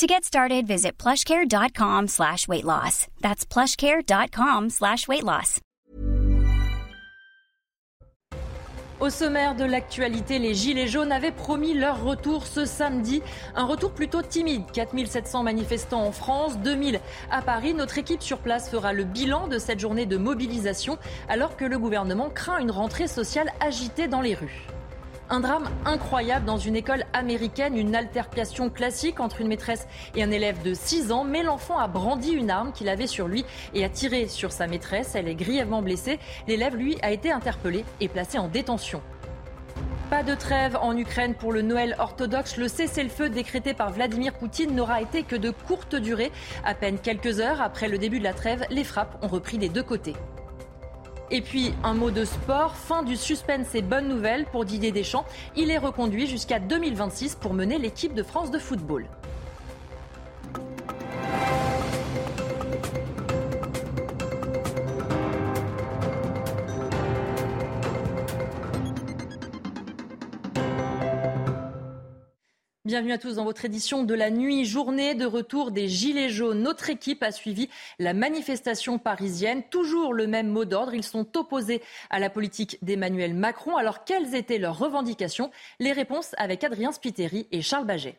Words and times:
To 0.00 0.06
get 0.06 0.24
started, 0.24 0.66
visit 0.66 0.96
plushcare.com 0.96 2.08
slash 2.08 2.48
weight 2.48 2.64
loss. 2.64 3.06
That's 3.20 3.44
plushcare.com 3.44 4.70
slash 4.70 5.06
weight 5.06 5.24
loss. 5.24 5.60
Au 8.98 9.10
sommaire 9.10 9.54
de 9.54 9.64
l'actualité, 9.64 10.38
les 10.38 10.54
Gilets 10.54 10.86
jaunes 10.86 11.12
avaient 11.12 11.32
promis 11.32 11.74
leur 11.74 12.02
retour 12.02 12.46
ce 12.46 12.64
samedi. 12.64 13.22
Un 13.54 13.66
retour 13.66 13.92
plutôt 13.92 14.22
timide. 14.22 14.62
4700 14.72 15.42
manifestants 15.42 16.06
en 16.06 16.12
France, 16.12 16.58
2000 16.58 17.00
à 17.30 17.42
Paris. 17.42 17.74
Notre 17.74 17.98
équipe 17.98 18.22
sur 18.22 18.38
place 18.38 18.70
fera 18.70 18.94
le 18.94 19.04
bilan 19.04 19.48
de 19.48 19.58
cette 19.58 19.80
journée 19.80 20.06
de 20.06 20.16
mobilisation 20.16 20.98
alors 21.28 21.58
que 21.58 21.66
le 21.66 21.78
gouvernement 21.78 22.30
craint 22.30 22.58
une 22.58 22.70
rentrée 22.70 23.06
sociale 23.06 23.52
agitée 23.60 24.08
dans 24.08 24.22
les 24.22 24.34
rues. 24.34 24.66
Un 25.32 25.38
drame 25.38 25.70
incroyable 25.84 26.44
dans 26.44 26.58
une 26.58 26.74
école 26.74 27.04
américaine, 27.12 27.76
une 27.76 27.94
altercation 27.94 28.68
classique 28.68 29.20
entre 29.20 29.40
une 29.40 29.46
maîtresse 29.46 29.86
et 30.16 30.24
un 30.24 30.30
élève 30.32 30.60
de 30.64 30.74
6 30.74 31.12
ans, 31.12 31.22
mais 31.22 31.44
l'enfant 31.44 31.78
a 31.78 31.86
brandi 31.86 32.32
une 32.32 32.50
arme 32.50 32.72
qu'il 32.72 32.88
avait 32.88 33.06
sur 33.06 33.28
lui 33.28 33.44
et 33.72 33.84
a 33.84 33.88
tiré 33.88 34.26
sur 34.26 34.50
sa 34.50 34.66
maîtresse. 34.66 35.14
Elle 35.14 35.28
est 35.28 35.36
grièvement 35.36 35.82
blessée. 35.82 36.18
L'élève, 36.48 36.74
lui, 36.74 36.98
a 37.02 37.12
été 37.12 37.30
interpellé 37.30 37.84
et 38.00 38.08
placé 38.08 38.38
en 38.38 38.48
détention. 38.48 39.02
Pas 40.10 40.24
de 40.24 40.34
trêve 40.34 40.76
en 40.82 40.96
Ukraine 40.96 41.36
pour 41.36 41.52
le 41.52 41.62
Noël 41.62 41.94
orthodoxe. 42.00 42.56
Le 42.56 42.66
cessez-le-feu 42.66 43.28
décrété 43.28 43.72
par 43.72 43.92
Vladimir 43.92 44.34
Poutine 44.34 44.74
n'aura 44.74 45.00
été 45.00 45.22
que 45.22 45.36
de 45.36 45.50
courte 45.50 45.94
durée. 45.94 46.32
À 46.64 46.74
peine 46.74 46.98
quelques 46.98 47.38
heures 47.38 47.62
après 47.62 47.86
le 47.86 47.98
début 47.98 48.18
de 48.18 48.24
la 48.24 48.34
trêve, 48.34 48.66
les 48.68 48.82
frappes 48.82 49.16
ont 49.22 49.28
repris 49.28 49.58
des 49.58 49.68
deux 49.68 49.84
côtés. 49.84 50.16
Et 51.32 51.42
puis 51.42 51.72
un 51.84 51.94
mot 51.94 52.10
de 52.10 52.24
sport, 52.24 52.74
fin 52.74 53.04
du 53.04 53.16
suspense 53.16 53.74
et 53.76 53.82
bonne 53.82 54.08
nouvelle 54.08 54.46
pour 54.46 54.64
Didier 54.64 54.90
Deschamps. 54.90 55.24
Il 55.56 55.70
est 55.70 55.78
reconduit 55.78 56.26
jusqu'à 56.26 56.58
2026 56.58 57.36
pour 57.36 57.54
mener 57.54 57.78
l'équipe 57.78 58.14
de 58.14 58.24
France 58.24 58.50
de 58.50 58.58
football. 58.58 59.06
Bienvenue 72.90 73.12
à 73.12 73.18
tous 73.18 73.36
dans 73.36 73.44
votre 73.44 73.64
édition 73.64 74.02
de 74.02 74.14
la 74.14 74.30
nuit, 74.30 74.64
journée 74.64 75.14
de 75.14 75.24
retour 75.24 75.70
des 75.70 75.86
Gilets 75.86 76.28
jaunes. 76.28 76.60
Notre 76.60 76.90
équipe 76.90 77.22
a 77.22 77.30
suivi 77.30 77.68
la 78.00 78.14
manifestation 78.14 78.98
parisienne. 78.98 79.62
Toujours 79.70 80.12
le 80.12 80.26
même 80.26 80.48
mot 80.48 80.64
d'ordre. 80.64 80.92
Ils 80.92 81.04
sont 81.04 81.36
opposés 81.38 81.82
à 82.10 82.18
la 82.18 82.30
politique 82.30 82.78
d'Emmanuel 82.82 83.32
Macron. 83.32 83.76
Alors, 83.76 84.02
quelles 84.02 84.34
étaient 84.34 84.58
leurs 84.58 84.76
revendications? 84.76 85.52
Les 85.78 85.92
réponses 85.92 86.34
avec 86.36 86.64
Adrien 86.64 86.90
Spiteri 86.90 87.46
et 87.52 87.62
Charles 87.62 87.86
Baget. 87.86 88.18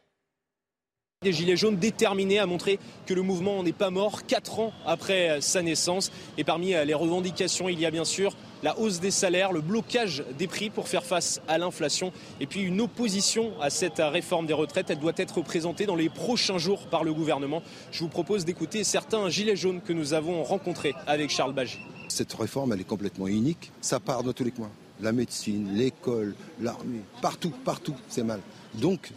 Des 1.23 1.33
Gilets 1.33 1.55
jaunes 1.55 1.75
déterminés 1.75 2.39
à 2.39 2.47
montrer 2.47 2.79
que 3.05 3.13
le 3.13 3.21
mouvement 3.21 3.61
n'est 3.61 3.73
pas 3.73 3.91
mort 3.91 4.25
quatre 4.25 4.59
ans 4.59 4.73
après 4.87 5.39
sa 5.39 5.61
naissance. 5.61 6.11
Et 6.39 6.43
parmi 6.43 6.69
les 6.69 6.95
revendications, 6.95 7.69
il 7.69 7.79
y 7.79 7.85
a 7.85 7.91
bien 7.91 8.05
sûr 8.05 8.35
la 8.63 8.79
hausse 8.79 8.99
des 8.99 9.11
salaires, 9.11 9.51
le 9.51 9.61
blocage 9.61 10.23
des 10.39 10.47
prix 10.47 10.71
pour 10.71 10.87
faire 10.87 11.03
face 11.03 11.39
à 11.47 11.59
l'inflation 11.59 12.11
et 12.39 12.47
puis 12.47 12.61
une 12.61 12.81
opposition 12.81 13.51
à 13.61 13.69
cette 13.69 13.99
réforme 13.99 14.47
des 14.47 14.53
retraites. 14.53 14.89
Elle 14.89 14.97
doit 14.97 15.13
être 15.15 15.43
présentée 15.43 15.85
dans 15.85 15.95
les 15.95 16.09
prochains 16.09 16.57
jours 16.57 16.87
par 16.87 17.03
le 17.03 17.13
gouvernement. 17.13 17.61
Je 17.91 17.99
vous 17.99 18.09
propose 18.09 18.43
d'écouter 18.43 18.83
certains 18.83 19.29
gilets 19.29 19.55
jaunes 19.55 19.81
que 19.81 19.93
nous 19.93 20.15
avons 20.15 20.41
rencontrés 20.41 20.95
avec 21.05 21.29
Charles 21.29 21.53
Baget. 21.53 21.77
Cette 22.07 22.33
réforme, 22.33 22.73
elle 22.73 22.81
est 22.81 22.83
complètement 22.83 23.27
unique. 23.27 23.71
Ça 23.79 23.99
part 23.99 24.23
de 24.23 24.31
tous 24.31 24.43
les 24.43 24.49
coins. 24.49 24.71
La 24.99 25.11
médecine, 25.11 25.75
l'école, 25.75 26.33
l'armée, 26.59 27.01
partout, 27.21 27.53
partout, 27.63 27.95
c'est 28.07 28.23
mal. 28.23 28.39
Donc, 28.73 29.11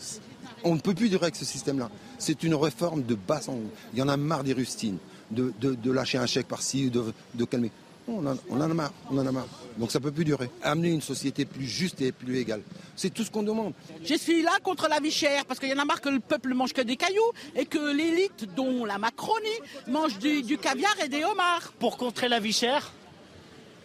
on 0.64 0.74
ne 0.74 0.80
peut 0.80 0.94
plus 0.94 1.08
durer 1.08 1.24
avec 1.24 1.36
ce 1.36 1.44
système-là. 1.44 1.90
C'est 2.18 2.42
une 2.42 2.54
réforme 2.54 3.02
de 3.02 3.14
basse 3.14 3.48
en 3.48 3.54
haut. 3.54 3.70
Il 3.92 3.98
y 3.98 4.02
en 4.02 4.08
a 4.08 4.16
marre 4.16 4.44
des 4.44 4.54
rustines, 4.54 4.98
de, 5.30 5.52
lâcher 5.90 6.18
un 6.18 6.26
chèque 6.26 6.48
par-ci, 6.48 6.90
de, 6.90 7.04
de 7.34 7.44
calmer. 7.44 7.70
On 8.06 8.26
en, 8.26 8.36
on 8.50 8.56
en, 8.56 8.70
a 8.70 8.74
marre, 8.74 8.92
on 9.10 9.16
en 9.16 9.26
a 9.26 9.32
marre. 9.32 9.48
Donc 9.78 9.90
ça 9.90 9.98
peut 9.98 10.12
plus 10.12 10.26
durer. 10.26 10.50
Amener 10.62 10.90
une 10.90 11.00
société 11.00 11.46
plus 11.46 11.64
juste 11.64 12.02
et 12.02 12.12
plus 12.12 12.36
égale. 12.36 12.60
C'est 12.96 13.08
tout 13.12 13.24
ce 13.24 13.30
qu'on 13.30 13.42
demande. 13.42 13.72
Je 14.04 14.14
suis 14.14 14.42
là 14.42 14.52
contre 14.62 14.88
la 14.88 15.00
vie 15.00 15.10
chère 15.10 15.46
parce 15.46 15.58
qu'il 15.58 15.70
y 15.70 15.72
en 15.72 15.78
a 15.78 15.84
marre 15.86 16.02
que 16.02 16.10
le 16.10 16.20
peuple 16.20 16.52
mange 16.52 16.74
que 16.74 16.82
des 16.82 16.96
cailloux 16.96 17.32
et 17.56 17.64
que 17.64 17.94
l'élite, 17.94 18.46
dont 18.54 18.84
la 18.84 18.98
Macronie, 18.98 19.48
mange 19.88 20.18
du, 20.18 20.58
caviar 20.58 20.94
et 21.02 21.08
des 21.08 21.24
homards. 21.24 21.72
Pour 21.78 21.96
contrer 21.96 22.28
la 22.28 22.40
vie 22.40 22.52
chère, 22.52 22.92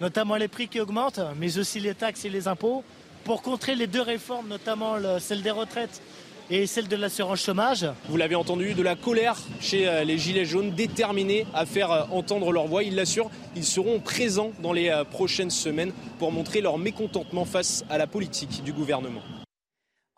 notamment 0.01 0.35
les 0.35 0.50
prix 0.50 0.68
qui 0.68 0.81
augmentent, 0.81 1.22
mais 1.39 1.57
aussi 1.57 1.79
les 1.79 1.95
taxes 1.95 2.25
et 2.25 2.29
les 2.29 2.50
impôts, 2.50 2.84
pour 3.23 3.41
contrer 3.41 3.75
les 3.75 3.88
deux 3.88 4.01
réformes, 4.01 4.50
notamment 4.50 4.97
celle 5.19 5.41
des 5.41 5.51
retraites 5.51 6.01
et 6.49 6.67
celle 6.67 6.87
de 6.87 6.95
l'assurance 6.95 7.43
chômage. 7.43 7.85
Vous 8.07 8.17
l'avez 8.17 8.35
entendu, 8.35 8.73
de 8.73 8.83
la 8.83 8.95
colère 8.95 9.37
chez 9.59 9.87
euh, 9.87 10.03
les 10.03 10.17
Gilets 10.17 10.45
jaunes, 10.45 10.71
déterminés 10.71 11.45
à 11.53 11.65
faire 11.65 11.91
euh, 11.91 12.03
entendre 12.11 12.51
leur 12.51 12.67
voix. 12.67 12.83
Ils 12.83 12.95
l'assurent, 12.95 13.29
ils 13.55 13.65
seront 13.65 13.99
présents 13.99 14.51
dans 14.61 14.73
les 14.73 14.89
euh, 14.89 15.03
prochaines 15.03 15.51
semaines 15.51 15.91
pour 16.17 16.31
montrer 16.31 16.61
leur 16.61 16.77
mécontentement 16.77 17.45
face 17.45 17.83
à 17.89 17.97
la 17.97 18.07
politique 18.07 18.63
du 18.63 18.73
gouvernement. 18.73 19.21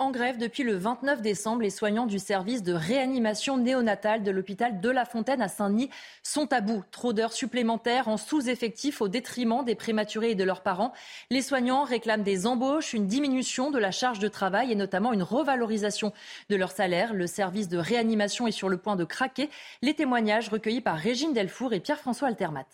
En 0.01 0.09
grève 0.09 0.39
depuis 0.39 0.63
le 0.63 0.75
29 0.77 1.21
décembre, 1.21 1.61
les 1.61 1.69
soignants 1.69 2.07
du 2.07 2.17
service 2.17 2.63
de 2.63 2.73
réanimation 2.73 3.57
néonatale 3.57 4.23
de 4.23 4.31
l'hôpital 4.31 4.81
de 4.81 4.89
La 4.89 5.05
Fontaine 5.05 5.43
à 5.43 5.47
Saint-Denis 5.47 5.91
sont 6.23 6.51
à 6.51 6.59
bout. 6.59 6.83
Trop 6.89 7.13
d'heures 7.13 7.33
supplémentaires 7.33 8.07
en 8.07 8.17
sous-effectif 8.17 8.99
au 9.01 9.07
détriment 9.07 9.63
des 9.63 9.75
prématurés 9.75 10.31
et 10.31 10.35
de 10.35 10.43
leurs 10.43 10.63
parents. 10.63 10.91
Les 11.29 11.43
soignants 11.43 11.83
réclament 11.83 12.23
des 12.23 12.47
embauches, 12.47 12.93
une 12.93 13.05
diminution 13.05 13.69
de 13.69 13.77
la 13.77 13.91
charge 13.91 14.17
de 14.17 14.27
travail 14.27 14.71
et 14.71 14.75
notamment 14.75 15.13
une 15.13 15.21
revalorisation 15.21 16.13
de 16.49 16.55
leur 16.55 16.71
salaire. 16.71 17.13
Le 17.13 17.27
service 17.27 17.69
de 17.69 17.77
réanimation 17.77 18.47
est 18.47 18.51
sur 18.51 18.69
le 18.69 18.77
point 18.77 18.95
de 18.95 19.05
craquer. 19.05 19.51
Les 19.83 19.93
témoignages 19.93 20.49
recueillis 20.49 20.81
par 20.81 20.97
Régine 20.97 21.33
Delfour 21.33 21.73
et 21.73 21.79
Pierre-François 21.79 22.29
Altermat. 22.29 22.65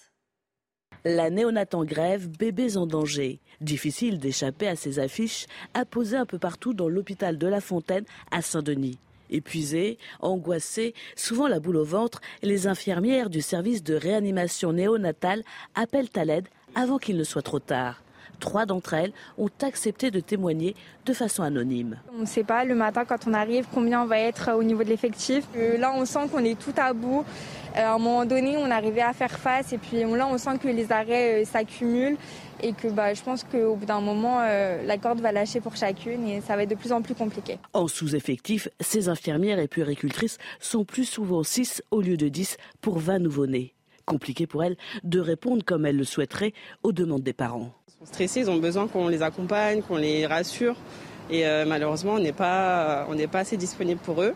La 1.06 1.30
néonate 1.30 1.76
en 1.76 1.86
grève, 1.86 2.28
bébés 2.28 2.78
en 2.78 2.86
danger. 2.86 3.40
Difficile 3.62 4.20
d'échapper 4.20 4.68
à 4.68 4.76
ces 4.76 5.00
affiches 5.00 5.46
apposées 5.74 6.18
un 6.18 6.26
peu 6.26 6.38
partout 6.38 6.74
dans 6.74 6.90
l'hôpital 6.90 7.38
de 7.38 7.48
La 7.48 7.62
Fontaine 7.62 8.06
à 8.32 8.42
Saint-Denis. 8.42 8.98
Épuisées, 9.30 9.98
angoissées, 10.22 10.94
souvent 11.16 11.48
la 11.48 11.60
boule 11.60 11.78
au 11.78 11.84
ventre, 11.84 12.22
les 12.44 12.68
infirmières 12.68 13.30
du 13.30 13.42
service 13.42 13.84
de 13.84 13.96
réanimation 13.96 14.74
néonatale 14.74 15.44
appellent 15.76 16.10
à 16.16 16.26
l'aide 16.26 16.48
avant 16.76 16.98
qu'il 16.98 17.18
ne 17.18 17.24
soit 17.24 17.42
trop 17.42 17.60
tard. 17.60 18.02
Trois 18.40 18.66
d'entre 18.66 18.94
elles 18.94 19.12
ont 19.38 19.50
accepté 19.62 20.12
de 20.12 20.20
témoigner 20.20 20.76
de 21.06 21.14
façon 21.14 21.44
anonyme. 21.44 21.98
On 22.14 22.22
ne 22.22 22.26
sait 22.26 22.44
pas 22.44 22.64
le 22.64 22.76
matin 22.76 23.06
quand 23.06 23.28
on 23.28 23.34
arrive 23.34 23.66
combien 23.74 24.02
on 24.04 24.06
va 24.06 24.20
être 24.20 24.54
au 24.54 24.64
niveau 24.64 24.84
de 24.84 24.90
l'effectif. 24.90 25.46
Euh, 25.56 25.78
là, 25.78 25.94
on 25.96 26.06
sent 26.06 26.28
qu'on 26.32 26.44
est 26.44 26.60
tout 26.60 26.74
à 26.78 26.94
bout. 26.94 27.26
Euh, 27.76 27.80
à 27.80 27.94
un 27.94 27.98
moment 27.98 28.26
donné, 28.26 28.58
on 28.58 28.70
arrivait 28.70 29.02
à 29.02 29.14
faire 29.14 29.38
face 29.40 29.74
et 29.74 29.78
puis 29.78 30.02
là, 30.02 30.28
on 30.28 30.38
sent 30.38 30.58
que 30.62 30.68
les 30.68 30.92
arrêts 30.92 31.42
euh, 31.42 31.46
s'accumulent 31.46 32.18
et 32.62 32.74
que 32.74 32.88
bah, 32.88 33.14
je 33.14 33.22
pense 33.22 33.44
qu'au 33.44 33.76
bout 33.76 33.86
d'un 33.86 34.02
moment, 34.02 34.40
la 34.40 34.98
corde 34.98 35.22
va 35.22 35.32
lâcher 35.32 35.62
pour 35.62 35.76
chacune 35.76 36.28
et 36.28 36.42
ça 36.42 36.56
va 36.56 36.64
être 36.64 36.72
de 36.72 36.76
plus 36.76 36.92
en 36.92 37.04
plus 37.04 37.14
compliqué. 37.14 37.60
En 37.74 37.88
sous-effectif, 37.88 38.68
ces 38.80 39.10
infirmières 39.10 39.60
et 39.60 39.68
puéricultrices 39.68 40.40
sont 40.60 40.84
plus 40.84 41.06
souvent 41.06 41.44
6 41.44 41.84
au 41.92 42.02
lieu 42.02 42.18
de 42.18 42.30
10 42.30 42.58
pour 42.82 42.98
20 42.98 43.20
nouveau-nés. 43.20 43.76
Compliqué 44.08 44.48
pour 44.48 44.64
elles 44.64 44.78
de 45.04 45.20
répondre 45.20 45.64
comme 45.64 45.86
elles 45.86 45.98
le 45.98 46.04
souhaiteraient 46.04 46.54
aux 46.82 46.92
demandes 46.92 47.24
des 47.24 47.34
parents 47.34 47.74
sont 48.00 48.06
stressés, 48.06 48.42
ils 48.42 48.50
ont 48.50 48.58
besoin 48.58 48.88
qu'on 48.88 49.08
les 49.08 49.24
accompagne, 49.24 49.82
qu'on 49.82 49.98
les 49.98 50.26
rassure. 50.26 50.76
Et 51.30 51.48
euh, 51.48 51.66
malheureusement, 51.66 52.14
on 52.14 52.20
n'est 52.20 52.32
pas, 52.32 53.08
pas 53.32 53.40
assez 53.40 53.58
disponible 53.58 54.00
pour 54.00 54.22
eux. 54.22 54.34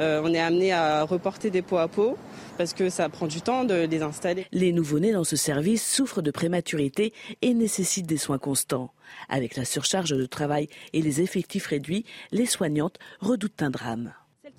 Euh, 0.00 0.22
on 0.24 0.32
est 0.32 0.40
amené 0.40 0.72
à 0.72 1.02
reporter 1.02 1.50
des 1.50 1.62
pots 1.62 1.78
à 1.78 1.88
peau 1.88 2.16
parce 2.56 2.72
que 2.72 2.88
ça 2.88 3.08
prend 3.08 3.26
du 3.26 3.42
temps 3.42 3.64
de 3.64 3.86
les 3.86 4.02
installer. 4.02 4.46
Les 4.52 4.72
nouveau-nés 4.72 5.12
dans 5.12 5.24
ce 5.24 5.36
service 5.36 5.86
souffrent 5.86 6.22
de 6.22 6.30
prématurité 6.30 7.12
et 7.42 7.54
nécessitent 7.54 8.06
des 8.06 8.16
soins 8.16 8.38
constants. 8.38 8.92
Avec 9.28 9.56
la 9.56 9.64
surcharge 9.64 10.10
de 10.10 10.26
travail 10.26 10.68
et 10.92 11.02
les 11.02 11.20
effectifs 11.20 11.66
réduits, 11.66 12.04
les 12.30 12.46
soignantes 12.46 12.98
redoutent 13.20 13.62
un 13.62 13.70
drame. 13.70 14.12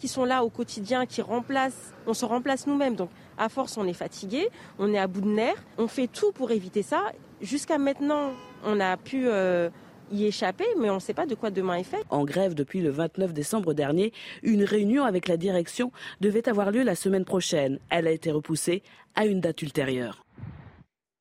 Qui 0.04 0.10
sont 0.10 0.26
là 0.26 0.44
au 0.44 0.50
quotidien, 0.50 1.06
qui 1.06 1.22
remplacent, 1.22 1.94
on 2.08 2.14
se 2.14 2.26
remplace 2.26 2.68
nous-mêmes. 2.68 2.98
Donc 2.98 3.10
à 3.38 3.48
force, 3.48 3.78
on 3.78 3.88
est 3.88 3.94
fatigué, 3.94 4.50
on 4.78 4.94
est 4.94 4.98
à 4.98 5.08
bout 5.08 5.22
de 5.22 5.30
nerfs. 5.30 5.64
On 5.78 5.88
fait 5.88 6.08
tout 6.08 6.34
pour 6.34 6.52
éviter 6.52 6.84
ça 6.84 7.14
Jusqu'à 7.42 7.78
maintenant, 7.78 8.34
on 8.66 8.82
a 8.82 8.98
pu 8.98 9.30
euh, 9.30 9.70
y 10.12 10.26
échapper, 10.26 10.66
mais 10.78 10.90
on 10.90 10.96
ne 10.96 11.00
sait 11.00 11.14
pas 11.14 11.26
de 11.26 11.36
quoi 11.36 11.52
demain 11.52 11.76
est 11.76 11.84
fait. 11.84 12.04
En 12.10 12.26
grève 12.26 12.54
depuis 12.54 12.82
le 12.82 12.90
29 12.90 13.32
décembre 13.32 13.74
dernier, 13.74 14.12
une 14.42 14.66
réunion 14.66 15.06
avec 15.06 15.30
la 15.30 15.38
direction 15.38 15.94
devait 16.20 16.50
avoir 16.50 16.72
lieu 16.72 16.84
la 16.84 16.96
semaine 16.96 17.24
prochaine. 17.24 17.80
Elle 17.90 18.06
a 18.06 18.12
été 18.12 18.30
repoussée 18.30 18.84
à 19.16 19.26
une 19.26 19.40
date 19.40 19.62
ultérieure. 19.62 20.23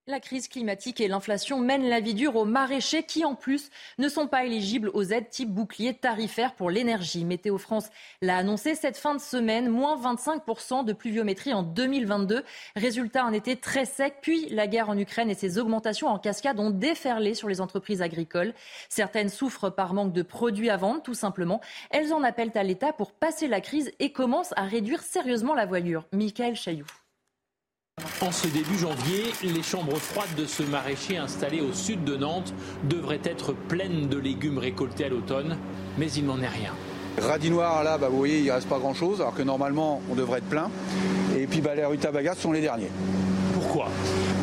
La 0.08 0.18
crise 0.18 0.48
climatique 0.48 1.00
et 1.00 1.06
l'inflation 1.06 1.60
mènent 1.60 1.88
la 1.88 2.00
vie 2.00 2.14
dure 2.14 2.34
aux 2.34 2.44
maraîchers 2.44 3.04
qui, 3.04 3.24
en 3.24 3.36
plus, 3.36 3.70
ne 3.98 4.08
sont 4.08 4.26
pas 4.26 4.44
éligibles 4.44 4.90
aux 4.94 5.04
aides 5.04 5.28
type 5.28 5.54
bouclier 5.54 5.94
tarifaire 5.94 6.56
pour 6.56 6.70
l'énergie. 6.70 7.24
Météo 7.24 7.56
France 7.56 7.88
l'a 8.20 8.38
annoncé 8.38 8.74
cette 8.74 8.96
fin 8.96 9.14
de 9.14 9.20
semaine, 9.20 9.68
moins 9.68 9.96
25% 9.96 10.84
de 10.84 10.92
pluviométrie 10.92 11.54
en 11.54 11.62
2022. 11.62 12.42
Résultat, 12.74 13.22
un 13.22 13.32
été 13.32 13.54
très 13.54 13.84
sec, 13.84 14.16
puis 14.22 14.48
la 14.48 14.66
guerre 14.66 14.90
en 14.90 14.98
Ukraine 14.98 15.30
et 15.30 15.36
ses 15.36 15.58
augmentations 15.58 16.08
en 16.08 16.18
cascade 16.18 16.58
ont 16.58 16.70
déferlé 16.70 17.34
sur 17.34 17.48
les 17.48 17.60
entreprises 17.60 18.02
agricoles. 18.02 18.54
Certaines 18.88 19.28
souffrent 19.28 19.70
par 19.70 19.94
manque 19.94 20.12
de 20.12 20.22
produits 20.22 20.70
à 20.70 20.76
vendre, 20.76 21.02
tout 21.02 21.14
simplement. 21.14 21.60
Elles 21.90 22.12
en 22.12 22.24
appellent 22.24 22.50
à 22.56 22.64
l'État 22.64 22.92
pour 22.92 23.12
passer 23.12 23.46
la 23.46 23.60
crise 23.60 23.92
et 24.00 24.10
commencent 24.10 24.54
à 24.56 24.62
réduire 24.62 25.00
sérieusement 25.00 25.54
la 25.54 25.64
voilure. 25.64 26.08
Michael 26.10 26.56
Chailloux. 26.56 27.01
En 28.22 28.32
ce 28.32 28.46
début 28.46 28.78
janvier, 28.78 29.32
les 29.42 29.62
chambres 29.62 29.98
froides 29.98 30.34
de 30.36 30.46
ce 30.46 30.62
maraîcher 30.62 31.18
installé 31.18 31.60
au 31.60 31.72
sud 31.72 32.04
de 32.04 32.16
Nantes 32.16 32.54
devraient 32.88 33.20
être 33.22 33.52
pleines 33.52 34.08
de 34.08 34.16
légumes 34.16 34.58
récoltés 34.58 35.04
à 35.04 35.08
l'automne, 35.08 35.58
mais 35.98 36.10
il 36.12 36.24
n'en 36.24 36.40
est 36.40 36.48
rien. 36.48 36.72
Radis 37.18 37.50
noir, 37.50 37.84
là, 37.84 37.98
bah, 37.98 38.08
vous 38.08 38.16
voyez, 38.16 38.38
il 38.38 38.46
ne 38.46 38.52
reste 38.52 38.68
pas 38.68 38.78
grand-chose, 38.78 39.20
alors 39.20 39.34
que 39.34 39.42
normalement, 39.42 40.00
on 40.10 40.14
devrait 40.14 40.38
être 40.38 40.48
plein. 40.48 40.70
Et 41.36 41.46
puis, 41.46 41.60
bah, 41.60 41.74
les 41.74 41.84
rutabagas 41.84 42.36
sont 42.36 42.52
les 42.52 42.62
derniers. 42.62 42.90
Pourquoi 43.72 43.90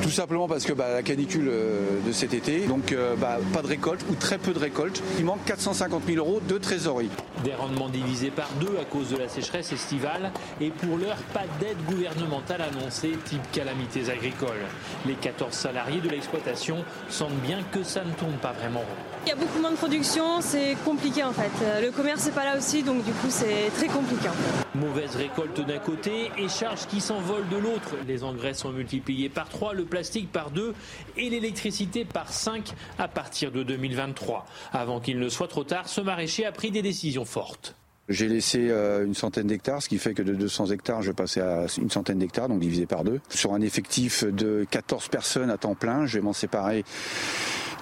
Tout 0.02 0.10
simplement 0.10 0.48
parce 0.48 0.66
que 0.66 0.74
bah, 0.74 0.92
la 0.92 1.04
canicule 1.04 1.50
euh, 1.50 2.00
de 2.04 2.12
cet 2.12 2.34
été, 2.34 2.66
donc 2.66 2.92
euh, 2.92 3.16
bah, 3.16 3.38
pas 3.54 3.62
de 3.62 3.68
récolte 3.68 4.04
ou 4.10 4.16
très 4.16 4.40
peu 4.40 4.54
de 4.54 4.60
récolte. 4.60 5.04
Il 5.20 5.26
manque 5.26 5.46
450 5.46 6.02
000 6.08 6.18
euros 6.18 6.40
de 6.48 6.58
trésorerie. 6.58 7.12
Des 7.44 7.54
rendements 7.54 7.90
divisés 7.90 8.32
par 8.32 8.50
deux 8.60 8.76
à 8.82 8.86
cause 8.86 9.12
de 9.12 9.18
la 9.18 9.30
sécheresse 9.30 9.72
estivale 9.72 10.32
et 10.60 10.72
pour 10.72 10.98
l'heure, 10.98 11.18
pas 11.32 11.44
d'aide 11.60 11.78
gouvernementale 11.88 12.64
annoncée 12.64 13.12
type 13.26 13.52
calamités 13.52 14.10
agricoles. 14.10 14.66
Les 15.06 15.14
14 15.14 15.54
salariés 15.54 16.02
de 16.02 16.10
l'exploitation 16.10 16.84
sentent 17.08 17.40
bien 17.44 17.60
que 17.72 17.84
ça 17.84 18.04
ne 18.04 18.12
tourne 18.14 18.38
pas 18.42 18.54
vraiment 18.54 18.80
rond. 18.80 19.09
Il 19.26 19.30
y 19.30 19.32
a 19.32 19.36
beaucoup 19.36 19.60
moins 19.60 19.72
de 19.72 19.76
production, 19.76 20.42
c'est 20.42 20.76
compliqué 20.86 21.24
en 21.24 21.34
fait. 21.34 21.52
Euh, 21.64 21.82
Le 21.82 21.92
commerce 21.92 22.26
n'est 22.26 22.32
pas 22.32 22.46
là 22.46 22.58
aussi, 22.58 22.84
donc 22.84 23.04
du 23.04 23.12
coup 23.12 23.28
c'est 23.30 23.70
très 23.76 23.88
compliqué. 23.88 24.28
Mauvaise 24.76 25.16
récolte 25.16 25.60
d'un 25.66 25.78
côté 25.78 26.32
et 26.38 26.48
charges 26.48 26.88
qui 26.88 27.02
s'envolent 27.02 27.48
de 27.50 27.58
l'autre. 27.58 27.96
Les 28.08 28.24
engrais 28.24 28.54
sont 28.54 28.72
multipliés 28.72 29.30
par 29.30 29.50
3, 29.50 29.74
le 29.74 29.86
plastique 29.86 30.32
par 30.32 30.52
2 30.52 30.74
et 31.18 31.30
l'électricité 31.30 32.06
par 32.06 32.32
5 32.32 32.74
à 32.98 33.08
partir 33.08 33.52
de 33.52 33.62
2023. 33.62 34.46
Avant 34.72 35.00
qu'il 35.00 35.20
ne 35.20 35.30
soit 35.30 35.48
trop 35.48 35.64
tard, 35.64 35.88
ce 35.88 36.02
maraîcher 36.02 36.46
a 36.46 36.52
pris 36.52 36.72
des 36.72 36.82
décisions 36.82 37.26
fortes. 37.26 37.76
J'ai 38.08 38.28
laissé 38.28 38.70
euh, 38.72 39.06
une 39.06 39.14
centaine 39.14 39.46
d'hectares, 39.46 39.84
ce 39.84 39.90
qui 39.90 40.00
fait 40.00 40.16
que 40.16 40.24
de 40.24 40.34
200 40.34 40.68
hectares, 40.72 41.04
je 41.04 41.10
vais 41.10 41.14
passer 41.16 41.42
à 41.42 41.68
une 41.80 41.92
centaine 41.92 42.18
d'hectares, 42.18 42.50
donc 42.50 42.60
divisé 42.60 42.88
par 42.88 43.04
deux. 43.04 43.20
Sur 43.30 43.54
un 43.54 43.62
effectif 43.62 44.24
de 44.24 44.66
14 44.72 45.10
personnes 45.10 45.52
à 45.52 45.58
temps 45.58 45.76
plein, 45.76 46.08
je 46.08 46.18
vais 46.18 46.24
m'en 46.24 46.34
séparer 46.34 46.84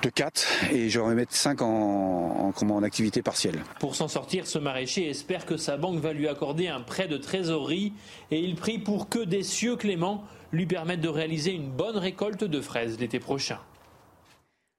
de 0.02 0.10
4 0.10 0.72
et 0.72 0.90
je 0.90 1.00
vais 1.00 1.16
mettre 1.16 1.34
5 1.34 1.62
en, 1.62 2.54
en 2.54 2.84
activité 2.84 3.22
partielle. 3.22 3.64
Pour 3.80 3.96
s'en 3.96 4.08
sortir, 4.08 4.48
ce 4.48 4.60
maraîcher 4.60 5.10
espère 5.10 5.46
que 5.46 5.58
sa 5.58 5.78
banque 5.78 6.00
va 6.00 6.14
lui 6.14 6.28
accorder 6.28 6.68
un 6.68 6.82
prêt 6.82 7.08
de 7.08 7.18
trésorerie 7.18 7.94
et 8.32 8.40
il 8.40 8.56
prie 8.56 8.80
pour 8.80 9.10
que 9.10 9.20
des 9.20 9.44
cieux 9.44 9.76
cléments 9.76 10.24
lui 10.52 10.66
permettent 10.66 11.02
de 11.02 11.10
réaliser 11.10 11.52
une 11.52 11.70
bonne 11.70 11.98
récolte 11.98 12.44
de 12.44 12.62
fraises 12.62 13.00
l'été 13.00 13.20
prochain. 13.20 13.60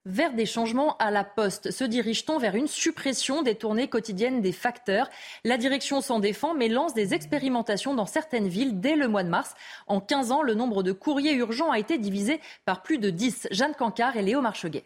Vers 0.05 0.33
des 0.33 0.47
changements 0.47 0.97
à 0.97 1.11
la 1.11 1.23
poste, 1.23 1.71
se 1.71 1.85
dirige-t-on 1.85 2.39
vers 2.39 2.55
une 2.55 2.67
suppression 2.67 3.43
des 3.43 3.57
tournées 3.57 3.89
quotidiennes 3.89 4.41
des 4.41 4.53
facteurs? 4.53 5.11
La 5.45 5.59
direction 5.59 6.01
s'en 6.01 6.19
défend 6.19 6.55
mais 6.55 6.69
lance 6.69 6.95
des 6.95 7.13
expérimentations 7.13 7.93
dans 7.95 8.07
certaines 8.07 8.49
villes 8.49 8.81
dès 8.81 8.97
le 8.97 9.09
mois 9.09 9.23
de 9.23 9.29
mars. 9.29 9.55
En 9.87 10.01
15 10.01 10.33
ans, 10.33 10.43
le 10.43 10.55
nombre 10.55 10.83
de 10.83 10.93
courriers 10.93 11.35
urgents 11.35 11.71
a 11.71 11.79
été 11.79 11.99
divisé 11.99 12.41
par 12.65 12.83
plus 12.83 12.97
de 12.97 13.11
10. 13.11 13.49
Jeanne 13.51 13.75
Cancard 13.75 14.17
et 14.17 14.23
Léo 14.23 14.41
Marcheguet. 14.41 14.85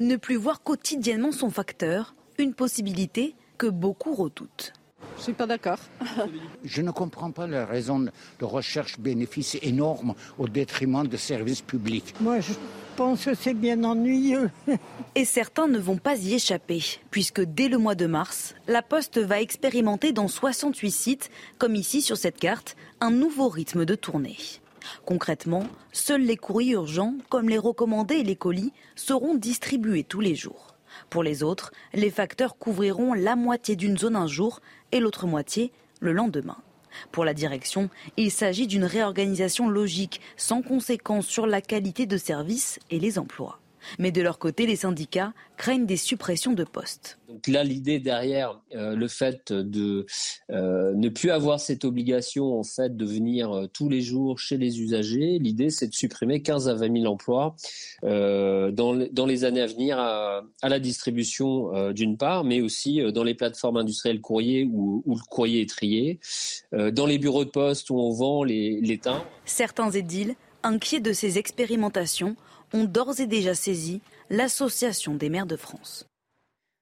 Ne 0.00 0.16
plus 0.16 0.36
voir 0.36 0.62
quotidiennement 0.62 1.32
son 1.32 1.50
facteur, 1.50 2.14
une 2.38 2.54
possibilité 2.54 3.34
que 3.56 3.66
beaucoup 3.66 4.14
redoutent. 4.14 4.72
Je 5.16 5.24
suis 5.24 5.32
pas 5.32 5.46
d'accord. 5.46 5.78
Je 6.64 6.82
ne 6.82 6.90
comprends 6.90 7.30
pas 7.32 7.46
la 7.46 7.66
raison 7.66 7.98
de 7.98 8.44
recherche 8.44 8.98
bénéfice 8.98 9.56
énorme 9.62 10.14
au 10.38 10.48
détriment 10.48 11.06
de 11.06 11.16
services 11.16 11.62
publics. 11.62 12.14
Moi, 12.20 12.40
je 12.40 12.52
pense 12.96 13.24
que 13.24 13.34
c'est 13.34 13.54
bien 13.54 13.82
ennuyeux. 13.84 14.50
Et 15.14 15.24
certains 15.24 15.66
ne 15.66 15.78
vont 15.78 15.98
pas 15.98 16.16
y 16.16 16.34
échapper, 16.34 16.82
puisque 17.10 17.40
dès 17.40 17.68
le 17.68 17.78
mois 17.78 17.94
de 17.94 18.06
mars, 18.06 18.54
la 18.68 18.82
Poste 18.82 19.18
va 19.18 19.40
expérimenter 19.40 20.12
dans 20.12 20.28
68 20.28 20.90
sites, 20.90 21.30
comme 21.58 21.74
ici 21.74 22.00
sur 22.00 22.16
cette 22.16 22.38
carte, 22.38 22.76
un 23.00 23.10
nouveau 23.10 23.48
rythme 23.48 23.84
de 23.84 23.94
tournée. 23.94 24.36
Concrètement, 25.04 25.64
seuls 25.92 26.22
les 26.22 26.36
courriers 26.36 26.72
urgents, 26.72 27.14
comme 27.28 27.48
les 27.48 27.58
recommandés 27.58 28.16
et 28.16 28.24
les 28.24 28.36
colis, 28.36 28.72
seront 28.96 29.34
distribués 29.34 30.04
tous 30.04 30.20
les 30.20 30.34
jours. 30.34 30.74
Pour 31.10 31.22
les 31.22 31.42
autres, 31.42 31.72
les 31.94 32.10
facteurs 32.10 32.58
couvriront 32.58 33.14
la 33.14 33.36
moitié 33.36 33.76
d'une 33.76 33.98
zone 33.98 34.16
un 34.16 34.26
jour 34.26 34.60
et 34.92 35.00
l'autre 35.00 35.26
moitié 35.26 35.72
le 36.00 36.12
lendemain. 36.12 36.58
Pour 37.12 37.24
la 37.24 37.34
direction, 37.34 37.90
il 38.16 38.30
s'agit 38.30 38.66
d'une 38.66 38.84
réorganisation 38.84 39.68
logique, 39.68 40.20
sans 40.36 40.62
conséquence 40.62 41.26
sur 41.26 41.46
la 41.46 41.60
qualité 41.60 42.06
de 42.06 42.16
service 42.16 42.78
et 42.90 42.98
les 42.98 43.18
emplois. 43.18 43.60
Mais 43.98 44.10
de 44.10 44.22
leur 44.22 44.38
côté, 44.38 44.66
les 44.66 44.76
syndicats 44.76 45.32
craignent 45.56 45.86
des 45.86 45.96
suppressions 45.96 46.52
de 46.52 46.64
postes. 46.64 47.18
Donc 47.28 47.46
là, 47.46 47.62
l'idée 47.62 47.98
derrière 47.98 48.60
euh, 48.74 48.94
le 48.94 49.08
fait 49.08 49.52
de 49.52 50.06
euh, 50.50 50.94
ne 50.94 51.08
plus 51.08 51.30
avoir 51.30 51.60
cette 51.60 51.84
obligation 51.84 52.58
en 52.58 52.62
fait 52.62 52.96
de 52.96 53.04
venir 53.04 53.52
euh, 53.52 53.66
tous 53.66 53.88
les 53.88 54.00
jours 54.00 54.38
chez 54.38 54.56
les 54.56 54.80
usagers, 54.80 55.38
l'idée 55.38 55.68
c'est 55.68 55.88
de 55.88 55.94
supprimer 55.94 56.40
15 56.40 56.68
à 56.68 56.74
20 56.74 57.00
000 57.00 57.12
emplois 57.12 57.54
dans, 58.02 58.92
les, 58.92 59.08
dans, 59.10 59.26
les 59.26 59.44
années 59.44 59.60
à 59.60 59.66
venir 59.66 59.98
à, 59.98 60.42
à 60.62 60.68
la 60.68 60.78
distribution 60.78 61.92
d'une 61.92 62.16
part, 62.16 62.44
mais 62.44 62.60
aussi 62.60 63.00
dans 63.12 63.24
les 63.24 63.34
plateformes 63.34 63.76
industrielles 63.76 64.20
courrier 64.20 64.68
où, 64.70 65.02
où 65.04 65.14
le 65.14 65.22
courrier 65.28 65.62
est 65.62 65.68
trié, 65.68 66.20
dans 66.72 67.06
les 67.06 67.18
bureaux 67.18 67.44
de 67.44 67.50
poste 67.50 67.90
où 67.90 67.98
on 67.98 68.12
vend 68.12 68.44
les, 68.44 68.80
les 68.80 68.98
timbres. 68.98 69.26
Certains 69.44 69.90
édiles, 69.90 70.34
inquiets 70.62 71.00
de 71.00 71.12
ces 71.12 71.38
expérimentations, 71.38 72.36
ont 72.72 72.84
d'ores 72.84 73.20
et 73.20 73.26
déjà 73.26 73.54
saisi 73.54 74.00
l'Association 74.30 75.14
des 75.14 75.28
maires 75.28 75.46
de 75.46 75.56
France. 75.56 76.08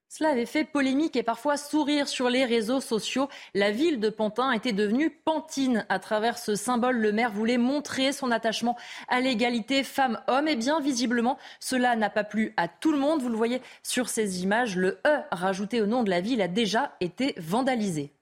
Cela 0.09 0.31
avait 0.31 0.47
fait 0.47 0.65
polémique 0.65 1.15
et 1.17 1.23
parfois 1.23 1.59
sourire 1.59 2.09
sur 2.09 2.31
les 2.31 2.47
réseaux 2.47 2.81
sociaux. 2.81 3.29
La 3.53 3.71
ville 3.71 4.01
de 4.01 4.09
Pantin 4.09 4.51
était 4.53 4.73
devenue 4.73 5.11
Pantine. 5.11 5.85
À 5.91 5.99
travers 5.99 6.39
ce 6.39 6.55
symbole, 6.55 6.97
le 6.97 7.13
maire 7.13 7.33
voulait 7.33 7.59
montrer 7.59 8.13
son 8.13 8.31
attachement 8.31 8.79
à 9.09 9.21
l'égalité 9.21 9.83
femmes-hommes. 9.85 10.49
Et 10.49 10.57
bien 10.57 10.81
visiblement, 10.81 11.37
cela 11.61 11.97
n'a 11.97 12.09
pas 12.09 12.25
plu 12.25 12.55
à 12.57 12.67
tout 12.67 12.93
le 12.93 12.99
monde. 12.99 13.21
Vous 13.21 13.29
le 13.29 13.37
voyez 13.37 13.61
sur 13.83 14.09
ces 14.09 14.43
images, 14.43 14.75
le 14.77 15.01
E 15.07 15.19
rajouté 15.33 15.83
au 15.83 15.87
nom 15.87 16.03
de 16.03 16.09
la 16.09 16.23
ville 16.23 16.41
a 16.41 16.49
déjà 16.49 16.97
été 17.01 17.35
vandalisé. 17.37 18.16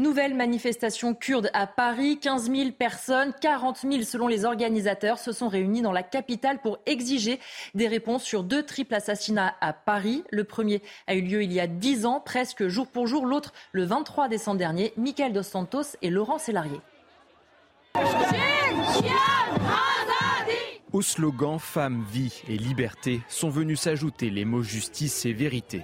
Nouvelle 0.00 0.34
manifestation 0.34 1.12
kurde 1.12 1.50
à 1.52 1.66
Paris. 1.66 2.18
15 2.18 2.50
000 2.50 2.70
personnes, 2.70 3.34
40 3.38 3.80
000 3.80 4.02
selon 4.02 4.28
les 4.28 4.46
organisateurs, 4.46 5.18
se 5.18 5.30
sont 5.30 5.48
réunis 5.48 5.82
dans 5.82 5.92
la 5.92 6.02
capitale 6.02 6.58
pour 6.58 6.78
exiger 6.86 7.38
des 7.74 7.86
réponses 7.86 8.22
sur 8.22 8.42
deux 8.42 8.62
triples 8.62 8.94
assassinats 8.94 9.54
à 9.60 9.74
Paris. 9.74 10.24
Le 10.30 10.44
premier 10.44 10.80
a 11.06 11.14
eu 11.14 11.20
lieu 11.20 11.42
il 11.42 11.52
y 11.52 11.60
a 11.60 11.66
10 11.66 12.06
ans, 12.06 12.18
presque 12.18 12.66
jour 12.66 12.86
pour 12.86 13.06
jour. 13.06 13.26
L'autre, 13.26 13.52
le 13.72 13.84
23 13.84 14.28
décembre 14.28 14.56
dernier. 14.56 14.94
Michael 14.96 15.34
Dos 15.34 15.42
Santos 15.42 15.98
et 16.00 16.08
Laurent 16.08 16.38
Sélarié. 16.38 16.80
Au 20.94 21.02
slogan 21.02 21.58
Femme, 21.58 22.06
vie 22.10 22.42
et 22.48 22.56
liberté 22.56 23.20
sont 23.28 23.50
venus 23.50 23.80
s'ajouter 23.80 24.30
les 24.30 24.46
mots 24.46 24.62
justice 24.62 25.26
et 25.26 25.34
vérité. 25.34 25.82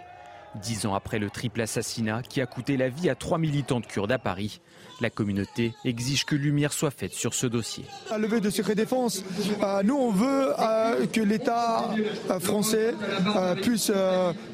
Dix 0.63 0.87
ans 0.87 0.95
après 0.95 1.19
le 1.19 1.31
triple 1.31 1.61
assassinat 1.61 2.23
qui 2.23 2.41
a 2.41 2.47
coûté 2.47 2.77
la 2.77 2.89
vie 2.89 3.11
à 3.11 3.15
trois 3.15 3.39
militantes 3.39 3.87
kurdes 3.87 4.13
à 4.13 4.19
Paris, 4.19 4.61
la 5.01 5.11
communauté 5.11 5.75
exige 5.85 6.25
que 6.25 6.35
lumière 6.35 6.73
soit 6.73 6.91
faite 6.91 7.13
sur 7.13 7.35
ce 7.35 7.47
dossier. 7.47 7.85
À 8.11 8.19
lever 8.19 8.41
de 8.41 8.49
secret 8.51 8.75
défense, 8.75 9.23
euh, 9.63 9.83
nous 9.85 9.97
on 9.97 10.11
veut 10.11 10.53
euh, 10.59 11.07
que 11.07 11.21
l'État 11.21 11.91
euh, 12.31 12.41
français 12.41 12.95
puisse, 13.63 13.93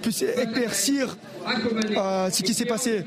puisse 0.03 0.23
éclaircir 0.23 1.17
ce 1.47 2.43
qui 2.43 2.55
s'est 2.55 2.65
passé 2.67 3.05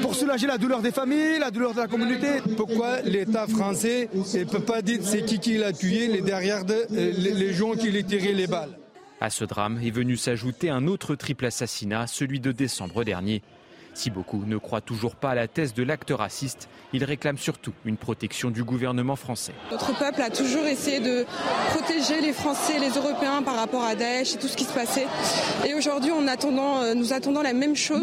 pour 0.00 0.14
soulager 0.14 0.46
la 0.46 0.58
douleur 0.58 0.80
des 0.80 0.92
familles, 0.92 1.38
la 1.38 1.50
douleur 1.50 1.74
de 1.74 1.80
la 1.80 1.88
communauté. 1.88 2.40
Pourquoi 2.56 3.00
l'État 3.02 3.46
français 3.46 4.08
ne 4.14 4.44
peut 4.44 4.60
pas 4.60 4.82
dire 4.82 5.00
c'est 5.02 5.24
qui 5.24 5.38
qui 5.38 5.58
l'a 5.58 5.72
tué, 5.72 6.06
les 6.06 6.22
derrière 6.22 6.64
de, 6.64 6.86
les 6.90 7.52
gens 7.52 7.72
qui 7.72 7.90
lui 7.90 8.04
tiré 8.04 8.32
les 8.32 8.46
balles? 8.46 8.78
À 9.22 9.30
ce 9.30 9.44
drame 9.44 9.78
est 9.82 9.90
venu 9.90 10.16
s'ajouter 10.16 10.68
un 10.68 10.88
autre 10.88 11.14
triple 11.14 11.46
assassinat, 11.46 12.08
celui 12.08 12.40
de 12.40 12.50
décembre 12.50 13.04
dernier. 13.04 13.40
Si 13.94 14.10
beaucoup 14.10 14.42
ne 14.46 14.56
croient 14.56 14.80
toujours 14.80 15.14
pas 15.16 15.30
à 15.30 15.34
la 15.34 15.46
thèse 15.46 15.74
de 15.74 15.82
l'acte 15.82 16.10
raciste, 16.10 16.68
ils 16.92 17.04
réclament 17.04 17.38
surtout 17.38 17.74
une 17.84 17.98
protection 17.98 18.50
du 18.50 18.64
gouvernement 18.64 19.16
français. 19.16 19.52
Notre 19.70 19.96
peuple 19.96 20.22
a 20.22 20.30
toujours 20.30 20.64
essayé 20.64 20.98
de 20.98 21.26
protéger 21.70 22.20
les 22.20 22.32
Français 22.32 22.76
et 22.76 22.80
les 22.80 22.88
Européens 22.96 23.42
par 23.42 23.54
rapport 23.54 23.84
à 23.84 23.94
Daesh 23.94 24.34
et 24.34 24.38
tout 24.38 24.48
ce 24.48 24.56
qui 24.56 24.64
se 24.64 24.72
passait. 24.72 25.06
Et 25.68 25.74
aujourd'hui, 25.74 26.10
euh, 26.10 26.94
nous 26.94 27.12
attendons 27.12 27.42
la 27.42 27.52
même 27.52 27.76
chose. 27.76 28.02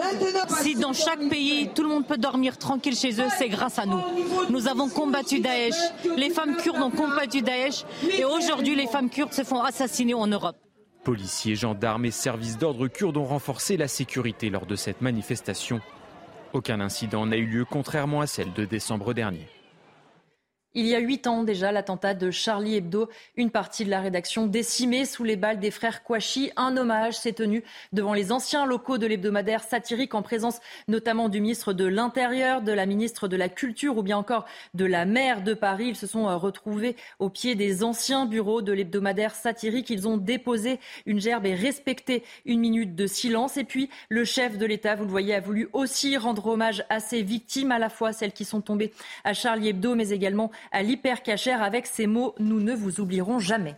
Si 0.61 0.75
dans 0.75 0.93
chaque 0.93 1.27
pays, 1.27 1.69
tout 1.73 1.81
le 1.83 1.89
monde 1.89 2.05
peut 2.05 2.17
dormir 2.17 2.57
tranquille 2.57 2.95
chez 2.95 3.19
eux, 3.19 3.27
c'est 3.37 3.49
grâce 3.49 3.79
à 3.79 3.85
nous. 3.85 3.99
Nous 4.51 4.67
avons 4.67 4.87
combattu 4.89 5.39
Daesh. 5.39 5.75
Les 6.15 6.29
femmes 6.29 6.55
kurdes 6.55 6.81
ont 6.81 6.91
combattu 6.91 7.41
Daesh. 7.41 7.83
Et 8.17 8.23
aujourd'hui, 8.23 8.75
les 8.75 8.87
femmes 8.87 9.09
kurdes 9.09 9.33
se 9.33 9.43
font 9.43 9.61
assassiner 9.63 10.13
en 10.13 10.27
Europe. 10.27 10.55
Policiers, 11.03 11.55
gendarmes 11.55 12.05
et 12.05 12.11
services 12.11 12.57
d'ordre 12.57 12.87
kurdes 12.87 13.17
ont 13.17 13.25
renforcé 13.25 13.77
la 13.77 13.87
sécurité 13.87 14.49
lors 14.49 14.65
de 14.65 14.75
cette 14.75 15.01
manifestation. 15.01 15.79
Aucun 16.53 16.79
incident 16.81 17.25
n'a 17.25 17.37
eu 17.37 17.45
lieu 17.45 17.65
contrairement 17.65 18.21
à 18.21 18.27
celle 18.27 18.51
de 18.53 18.65
décembre 18.65 19.13
dernier. 19.13 19.47
Il 20.75 20.85
y 20.85 20.93
a 20.93 20.99
huit 20.99 21.25
ans 21.25 21.43
déjà, 21.43 21.71
l'attentat 21.71 22.13
de 22.13 22.29
Charlie 22.29 22.75
Hebdo, 22.75 23.09
une 23.35 23.49
partie 23.49 23.85
de 23.85 23.89
la 23.89 24.01
rédaction 24.01 24.45
décimée 24.45 25.05
sous 25.05 25.23
les 25.23 25.35
balles 25.35 25.59
des 25.59 25.71
frères 25.71 26.03
Kouachi. 26.03 26.51
Un 26.57 26.77
hommage 26.77 27.17
s'est 27.17 27.33
tenu 27.33 27.63
devant 27.91 28.13
les 28.13 28.31
anciens 28.31 28.67
locaux 28.67 28.99
de 28.99 29.07
l'hebdomadaire 29.07 29.63
satirique 29.63 30.13
en 30.13 30.21
présence 30.21 30.59
notamment 30.87 31.27
du 31.27 31.41
ministre 31.41 31.73
de 31.73 31.85
l'Intérieur, 31.85 32.61
de 32.61 32.71
la 32.71 32.85
ministre 32.85 33.27
de 33.27 33.35
la 33.35 33.49
Culture 33.49 33.97
ou 33.97 34.03
bien 34.03 34.19
encore 34.19 34.45
de 34.75 34.85
la 34.85 35.05
maire 35.05 35.41
de 35.41 35.55
Paris. 35.55 35.87
Ils 35.87 35.95
se 35.95 36.05
sont 36.05 36.29
euh, 36.29 36.35
retrouvés 36.35 36.95
au 37.17 37.31
pied 37.31 37.55
des 37.55 37.83
anciens 37.83 38.27
bureaux 38.27 38.61
de 38.61 38.71
l'hebdomadaire 38.71 39.33
satirique. 39.33 39.89
Ils 39.89 40.07
ont 40.07 40.17
déposé 40.17 40.79
une 41.07 41.19
gerbe 41.19 41.47
et 41.47 41.55
respecté 41.55 42.21
une 42.45 42.59
minute 42.59 42.95
de 42.95 43.07
silence. 43.07 43.57
Et 43.57 43.63
puis, 43.63 43.89
le 44.09 44.23
chef 44.23 44.59
de 44.59 44.67
l'État, 44.67 44.93
vous 44.93 45.05
le 45.05 45.09
voyez, 45.09 45.33
a 45.33 45.39
voulu 45.39 45.67
aussi 45.73 46.15
rendre 46.15 46.45
hommage 46.45 46.85
à 46.89 46.99
ses 46.99 47.23
victimes, 47.23 47.71
à 47.71 47.79
la 47.79 47.89
fois 47.89 48.13
celles 48.13 48.33
qui 48.33 48.45
sont 48.45 48.61
tombées 48.61 48.93
à 49.23 49.33
Charlie 49.33 49.69
Hebdo, 49.69 49.95
mais 49.95 50.09
également 50.09 50.51
à 50.71 50.83
l'hypercachère 50.83 51.63
avec 51.63 51.85
ces 51.85 52.07
mots 52.07 52.35
Nous 52.39 52.61
ne 52.61 52.73
vous 52.73 52.99
oublierons 52.99 53.39
jamais. 53.39 53.75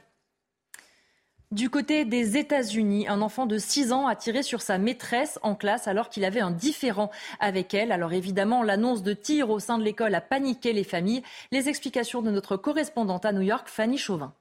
Du 1.52 1.70
côté 1.70 2.06
des 2.06 2.38
États-Unis, 2.38 3.10
un 3.10 3.22
enfant 3.22 3.46
de 3.46 3.58
6 3.58 3.92
ans 3.92 4.08
a 4.08 4.16
tiré 4.16 4.42
sur 4.42 4.62
sa 4.62 4.78
maîtresse 4.78 5.38
en 5.44 5.54
classe 5.54 5.86
alors 5.86 6.08
qu'il 6.08 6.24
avait 6.24 6.40
un 6.40 6.52
différend 6.52 7.12
avec 7.42 7.74
elle. 7.74 7.92
Alors 7.92 8.14
évidemment, 8.14 8.64
l'annonce 8.64 9.04
de 9.04 9.12
tir 9.12 9.50
au 9.50 9.60
sein 9.60 9.78
de 9.78 9.84
l'école 9.84 10.16
a 10.16 10.22
paniqué 10.22 10.72
les 10.72 10.86
familles. 10.86 11.24
Les 11.52 11.68
explications 11.68 12.22
de 12.22 12.32
notre 12.32 12.56
correspondante 12.56 13.26
à 13.26 13.34
New 13.34 13.42
York, 13.42 13.68
Fanny 13.68 13.98
Chauvin. 13.98 14.34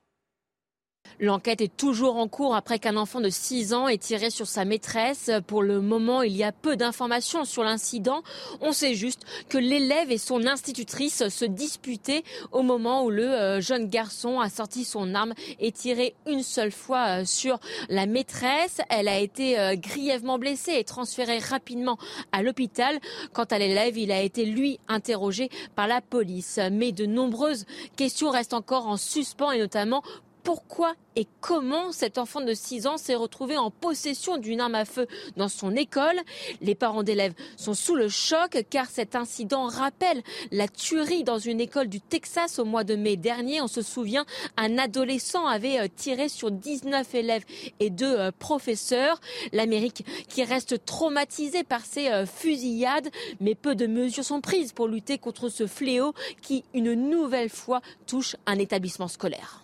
L'enquête 1.19 1.61
est 1.61 1.77
toujours 1.77 2.17
en 2.17 2.29
cours 2.29 2.55
après 2.55 2.79
qu'un 2.79 2.97
enfant 2.97 3.21
de 3.21 3.29
6 3.29 3.75
ans 3.75 3.89
ait 3.89 3.99
tiré 3.99 4.31
sur 4.31 4.47
sa 4.47 4.65
maîtresse. 4.65 5.31
Pour 5.47 5.63
le 5.63 5.81
moment, 5.81 6.23
il 6.23 6.37
y 6.37 6.45
a 6.45 6.53
peu 6.53 6.77
d'informations 6.77 7.45
sur 7.45 7.65
l'incident. 7.65 8.23
On 8.61 8.73
sait 8.73 8.95
juste 8.95 9.23
que 9.49 9.59
l'élève 9.59 10.11
et 10.11 10.19
son 10.19 10.47
institutrice 10.47 11.29
se 11.29 11.45
disputaient 11.45 12.23
au 12.53 12.63
moment 12.63 13.05
où 13.05 13.11
le 13.11 13.25
euh, 13.25 13.61
jeune 13.61 13.89
garçon 13.89 14.41
a 14.41 14.49
sorti 14.49 14.85
son 14.85 15.15
arme 15.15 15.35
et 15.59 15.73
tiré 15.73 16.15
une 16.27 16.43
seule 16.43 16.73
fois 16.73 17.21
euh, 17.21 17.25
sur 17.25 17.59
la 17.89 18.07
maîtresse. 18.07 18.81
Elle 18.89 19.09
a 19.09 19.19
été 19.19 19.59
euh, 19.59 19.77
grièvement 19.77 20.39
blessée 20.39 20.75
et 20.75 20.85
transférée 20.85 21.39
rapidement 21.39 21.99
à 22.33 22.43
l'hôpital. 22.43 22.99
Quant 23.33 23.45
à 23.45 23.59
l'élève, 23.59 23.99
il 23.99 24.13
a 24.13 24.21
été 24.21 24.45
lui 24.45 24.79
interrogé 24.89 25.51
par 25.75 25.87
la 25.87 26.01
police. 26.01 26.59
Mais 26.73 26.93
de 26.93 27.07
nombreuses 27.07 27.67
questions 27.97 28.31
restent 28.31 28.55
encore 28.55 28.87
en 28.87 28.97
suspens 28.97 29.53
et 29.53 29.59
notamment 29.59 30.03
pourquoi 30.43 30.95
et 31.17 31.27
comment 31.41 31.93
cet 31.93 32.19
enfant 32.19 32.41
de 32.41 32.55
6 32.55 32.87
ans 32.87 32.97
s'est 32.97 33.15
retrouvé 33.15 33.57
en 33.57 33.71
possession 33.71 34.39
d'une 34.39 34.61
arme 34.61 34.75
à 34.75 34.85
feu 34.85 35.07
dans 35.37 35.49
son 35.49 35.75
école. 35.75 36.19
Les 36.61 36.75
parents 36.75 37.03
d'élèves 37.03 37.35
sont 37.57 37.75
sous 37.75 37.95
le 37.95 38.09
choc 38.09 38.65
car 38.71 38.87
cet 38.87 39.17
incident 39.17 39.67
rappelle 39.67 40.23
la 40.51 40.69
tuerie 40.69 41.25
dans 41.25 41.39
une 41.39 41.61
école 41.61 41.89
du 41.89 42.01
Texas 42.01 42.59
au 42.59 42.65
mois 42.65 42.85
de 42.85 42.97
mai 42.97 43.17
dernier. 43.17 43.61
On 43.61 43.69
se 43.69 43.83
souvient, 43.83 44.25
un 44.57 44.79
adolescent 44.79 45.47
avait 45.47 45.81
euh, 45.81 45.89
tiré 45.95 46.29
sur 46.29 46.51
19 46.51 47.15
élèves 47.15 47.45
et 47.81 47.91
deux 47.91 48.17
euh, 48.19 48.31
professeurs. 48.37 49.21
L'Amérique 49.53 50.05
qui 50.29 50.45
reste 50.45 50.85
traumatisée 50.85 51.65
par 51.65 51.85
ces 51.85 52.09
euh, 52.09 52.27
fusillades, 52.27 53.11
mais 53.41 53.55
peu 53.55 53.75
de 53.75 53.87
mesures 53.87 54.25
sont 54.25 54.41
prises 54.41 54.73
pour 54.73 54.89
lutter 54.89 55.19
contre 55.19 55.49
ce 55.49 55.67
fléau 55.67 56.15
qui, 56.41 56.65
une 56.75 56.95
nouvelle 56.95 57.51
fois, 57.51 57.81
touche 58.07 58.37
un 58.47 58.59
établissement 58.59 59.09
scolaire. 59.09 59.63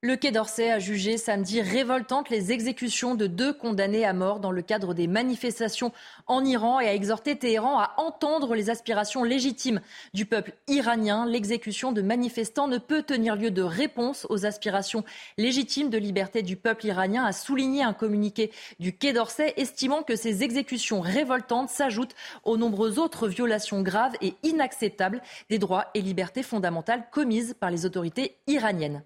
Le 0.00 0.14
Quai 0.14 0.30
d'Orsay 0.30 0.70
a 0.70 0.78
jugé 0.78 1.18
samedi 1.18 1.60
révoltantes 1.60 2.30
les 2.30 2.52
exécutions 2.52 3.16
de 3.16 3.26
deux 3.26 3.52
condamnés 3.52 4.04
à 4.04 4.12
mort 4.12 4.38
dans 4.38 4.52
le 4.52 4.62
cadre 4.62 4.94
des 4.94 5.08
manifestations 5.08 5.90
en 6.28 6.44
Iran 6.44 6.78
et 6.78 6.86
a 6.86 6.94
exhorté 6.94 7.34
Téhéran 7.34 7.80
à 7.80 7.94
entendre 7.96 8.54
les 8.54 8.70
aspirations 8.70 9.24
légitimes 9.24 9.80
du 10.14 10.24
peuple 10.24 10.52
iranien. 10.68 11.26
L'exécution 11.26 11.90
de 11.90 12.00
manifestants 12.00 12.68
ne 12.68 12.78
peut 12.78 13.02
tenir 13.02 13.34
lieu 13.34 13.50
de 13.50 13.62
réponse 13.62 14.24
aux 14.30 14.46
aspirations 14.46 15.02
légitimes 15.36 15.90
de 15.90 15.98
liberté 15.98 16.42
du 16.42 16.54
peuple 16.54 16.86
iranien, 16.86 17.24
a 17.24 17.32
souligné 17.32 17.82
un 17.82 17.92
communiqué 17.92 18.52
du 18.78 18.96
Quai 18.96 19.12
d'Orsay, 19.12 19.52
estimant 19.56 20.04
que 20.04 20.14
ces 20.14 20.44
exécutions 20.44 21.00
révoltantes 21.00 21.70
s'ajoutent 21.70 22.14
aux 22.44 22.56
nombreuses 22.56 23.00
autres 23.00 23.26
violations 23.26 23.82
graves 23.82 24.14
et 24.20 24.36
inacceptables 24.44 25.22
des 25.50 25.58
droits 25.58 25.86
et 25.94 26.02
libertés 26.02 26.44
fondamentales 26.44 27.08
commises 27.10 27.56
par 27.58 27.72
les 27.72 27.84
autorités 27.84 28.36
iraniennes. 28.46 29.02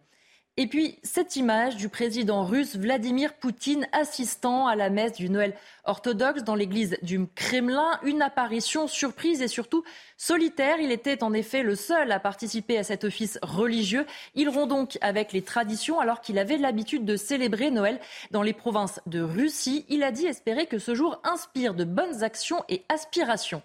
Et 0.58 0.66
puis, 0.66 0.98
cette 1.02 1.36
image 1.36 1.76
du 1.76 1.88
président 1.88 2.44
russe 2.44 2.76
Vladimir 2.76 3.32
Poutine 3.32 3.88
assistant 3.92 4.66
à 4.66 4.76
la 4.76 4.90
messe 4.90 5.14
du 5.14 5.30
Noël 5.30 5.56
orthodoxe 5.84 6.44
dans 6.44 6.54
l'église 6.54 6.98
du 7.00 7.26
Kremlin, 7.26 7.98
une 8.02 8.20
apparition 8.20 8.86
surprise 8.86 9.40
et 9.40 9.48
surtout 9.48 9.82
solitaire. 10.18 10.78
Il 10.78 10.92
était 10.92 11.22
en 11.22 11.32
effet 11.32 11.62
le 11.62 11.74
seul 11.74 12.12
à 12.12 12.20
participer 12.20 12.76
à 12.76 12.84
cet 12.84 13.04
office 13.04 13.38
religieux. 13.40 14.04
Il 14.34 14.50
rompt 14.50 14.68
donc 14.68 14.98
avec 15.00 15.32
les 15.32 15.40
traditions 15.40 16.00
alors 16.00 16.20
qu'il 16.20 16.38
avait 16.38 16.58
l'habitude 16.58 17.06
de 17.06 17.16
célébrer 17.16 17.70
Noël 17.70 17.98
dans 18.30 18.42
les 18.42 18.52
provinces 18.52 19.00
de 19.06 19.22
Russie. 19.22 19.86
Il 19.88 20.02
a 20.02 20.12
dit 20.12 20.26
espérer 20.26 20.66
que 20.66 20.78
ce 20.78 20.94
jour 20.94 21.18
inspire 21.24 21.72
de 21.72 21.84
bonnes 21.84 22.22
actions 22.22 22.62
et 22.68 22.84
aspirations. 22.90 23.62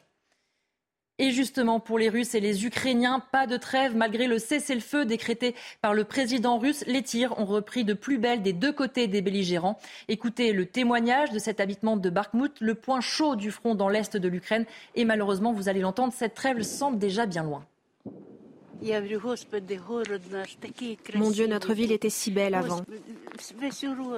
Et 1.19 1.31
justement, 1.31 1.79
pour 1.79 1.97
les 1.97 2.09
Russes 2.09 2.35
et 2.35 2.39
les 2.39 2.65
Ukrainiens, 2.65 3.23
pas 3.31 3.47
de 3.47 3.57
trêve 3.57 3.95
malgré 3.95 4.27
le 4.27 4.37
cessez-le-feu 4.37 5.05
décrété 5.05 5.55
par 5.81 5.95
le 5.95 6.03
président 6.03 6.59
russe. 6.59 6.83
Les 6.85 7.01
tirs 7.01 7.39
ont 7.39 7.45
repris 7.45 7.83
de 7.83 7.93
plus 7.93 8.19
belle 8.19 8.43
des 8.43 8.53
deux 8.53 8.71
côtés 8.71 9.07
des 9.07 9.21
belligérants. 9.21 9.79
Écoutez 10.09 10.53
le 10.53 10.67
témoignage 10.67 11.31
de 11.31 11.39
cet 11.39 11.59
habitement 11.59 11.97
de 11.97 12.09
Bakhmut, 12.11 12.53
le 12.59 12.75
point 12.75 13.01
chaud 13.01 13.35
du 13.35 13.49
front 13.49 13.73
dans 13.73 13.89
l'est 13.89 14.15
de 14.15 14.27
l'Ukraine. 14.27 14.65
Et 14.93 15.05
malheureusement, 15.05 15.53
vous 15.53 15.69
allez 15.69 15.81
l'entendre, 15.81 16.13
cette 16.13 16.35
trêve 16.35 16.61
semble 16.61 16.99
déjà 16.99 17.25
bien 17.25 17.43
loin. 17.43 17.65
Mon 21.15 21.31
Dieu, 21.31 21.47
notre 21.47 21.73
ville 21.73 21.91
était 21.91 22.11
si 22.11 22.29
belle 22.29 22.53
avant. 22.53 22.81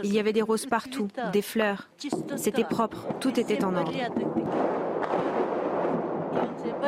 Il 0.04 0.14
y 0.14 0.20
avait 0.20 0.34
des 0.34 0.42
roses 0.42 0.66
partout, 0.66 1.08
des 1.32 1.42
fleurs. 1.42 1.90
C'était 2.36 2.66
propre, 2.66 3.08
tout 3.22 3.40
était 3.40 3.64
en 3.64 3.74
ordre. 3.76 3.94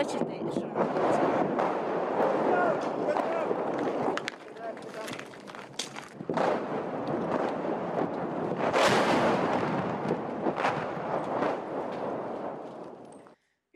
бачите, 0.04 0.26
що 0.52 0.62
робиться. 0.62 1.21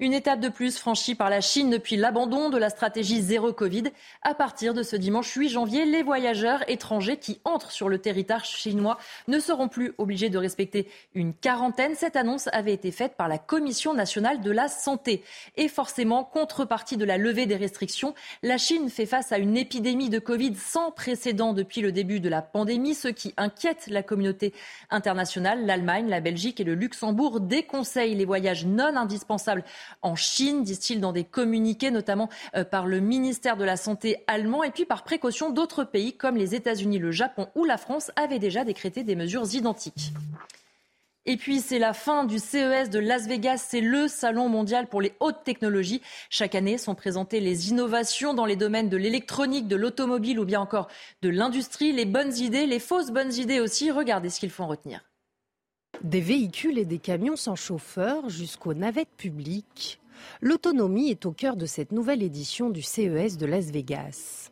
Une 0.05 0.13
étape 0.13 0.39
de 0.39 0.49
plus 0.49 0.77
franchie 0.77 1.15
par 1.15 1.31
la 1.31 1.41
Chine 1.41 1.71
depuis 1.71 1.95
l'abandon 1.95 2.51
de 2.51 2.59
la 2.59 2.69
stratégie 2.69 3.23
zéro 3.23 3.53
Covid. 3.53 3.85
À 4.21 4.35
partir 4.35 4.75
de 4.75 4.83
ce 4.83 4.95
dimanche 4.95 5.33
8 5.33 5.49
janvier, 5.49 5.83
les 5.83 6.03
voyageurs 6.03 6.63
étrangers 6.69 7.17
qui 7.17 7.39
entrent 7.43 7.71
sur 7.71 7.89
le 7.89 7.97
territoire 7.97 8.45
chinois 8.45 8.99
ne 9.27 9.39
seront 9.39 9.67
plus 9.67 9.95
obligés 9.97 10.29
de 10.29 10.37
respecter 10.37 10.87
une 11.15 11.33
quarantaine. 11.33 11.95
Cette 11.95 12.17
annonce 12.17 12.49
avait 12.51 12.73
été 12.73 12.91
faite 12.91 13.15
par 13.17 13.27
la 13.27 13.39
Commission 13.39 13.95
nationale 13.95 14.41
de 14.41 14.51
la 14.51 14.67
santé. 14.67 15.23
Et 15.57 15.67
forcément, 15.67 16.23
contrepartie 16.23 16.97
de 16.97 17.05
la 17.05 17.17
levée 17.17 17.47
des 17.47 17.55
restrictions, 17.55 18.13
la 18.43 18.59
Chine 18.59 18.91
fait 18.91 19.07
face 19.07 19.31
à 19.31 19.39
une 19.39 19.57
épidémie 19.57 20.11
de 20.11 20.19
Covid 20.19 20.53
sans 20.53 20.91
précédent 20.91 21.51
depuis 21.51 21.81
le 21.81 21.91
début 21.91 22.19
de 22.19 22.29
la 22.29 22.43
pandémie, 22.43 22.93
ce 22.93 23.07
qui 23.07 23.33
inquiète 23.37 23.87
la 23.87 24.03
communauté 24.03 24.53
internationale. 24.91 25.65
L'Allemagne, 25.65 26.09
la 26.09 26.21
Belgique 26.21 26.59
et 26.59 26.63
le 26.63 26.75
Luxembourg 26.75 27.39
déconseillent 27.39 28.13
les 28.13 28.25
voyages 28.25 28.67
non 28.67 28.95
indispensables 28.95 29.63
en 30.01 30.15
Chine, 30.15 30.63
disent-ils 30.63 31.01
dans 31.01 31.11
des 31.11 31.23
communiqués, 31.23 31.91
notamment 31.91 32.29
euh, 32.55 32.63
par 32.63 32.87
le 32.87 32.99
ministère 32.99 33.57
de 33.57 33.65
la 33.65 33.77
Santé 33.77 34.23
allemand. 34.27 34.63
Et 34.63 34.71
puis 34.71 34.85
par 34.85 35.03
précaution, 35.03 35.49
d'autres 35.49 35.83
pays 35.83 36.13
comme 36.13 36.37
les 36.37 36.55
États-Unis, 36.55 36.99
le 36.99 37.11
Japon 37.11 37.47
ou 37.55 37.65
la 37.65 37.77
France 37.77 38.11
avaient 38.15 38.39
déjà 38.39 38.63
décrété 38.63 39.03
des 39.03 39.15
mesures 39.15 39.53
identiques. 39.53 40.13
Et 41.27 41.37
puis, 41.37 41.59
c'est 41.59 41.79
la 41.79 41.93
fin 41.93 42.23
du 42.23 42.37
CES 42.37 42.91
de 42.91 42.99
Las 42.99 43.27
Vegas. 43.27 43.57
C'est 43.57 43.81
le 43.81 44.07
salon 44.07 44.47
mondial 44.47 44.87
pour 44.87 45.01
les 45.01 45.13
hautes 45.19 45.43
technologies. 45.43 46.01
Chaque 46.29 46.53
année 46.53 46.77
sont 46.77 46.93
présentées 46.93 47.39
les 47.39 47.69
innovations 47.69 48.35
dans 48.35 48.45
les 48.45 48.55
domaines 48.55 48.89
de 48.89 48.97
l'électronique, 48.97 49.67
de 49.67 49.75
l'automobile 49.75 50.39
ou 50.39 50.45
bien 50.45 50.61
encore 50.61 50.87
de 51.23 51.29
l'industrie, 51.29 51.91
les 51.93 52.05
bonnes 52.05 52.35
idées, 52.37 52.67
les 52.67 52.79
fausses 52.79 53.09
bonnes 53.09 53.33
idées 53.33 53.59
aussi. 53.59 53.89
Regardez 53.89 54.29
ce 54.29 54.39
qu'il 54.39 54.51
faut 54.51 54.63
en 54.63 54.67
retenir. 54.67 55.03
Des 56.05 56.21
véhicules 56.21 56.77
et 56.77 56.85
des 56.85 56.99
camions 56.99 57.35
sans 57.35 57.55
chauffeur 57.55 58.29
jusqu'aux 58.29 58.75
navettes 58.75 59.15
publiques. 59.17 59.99
L'autonomie 60.39 61.09
est 61.09 61.25
au 61.25 61.31
cœur 61.31 61.55
de 61.55 61.65
cette 61.65 61.91
nouvelle 61.91 62.21
édition 62.21 62.69
du 62.69 62.83
CES 62.83 63.37
de 63.37 63.47
Las 63.47 63.71
Vegas. 63.71 64.51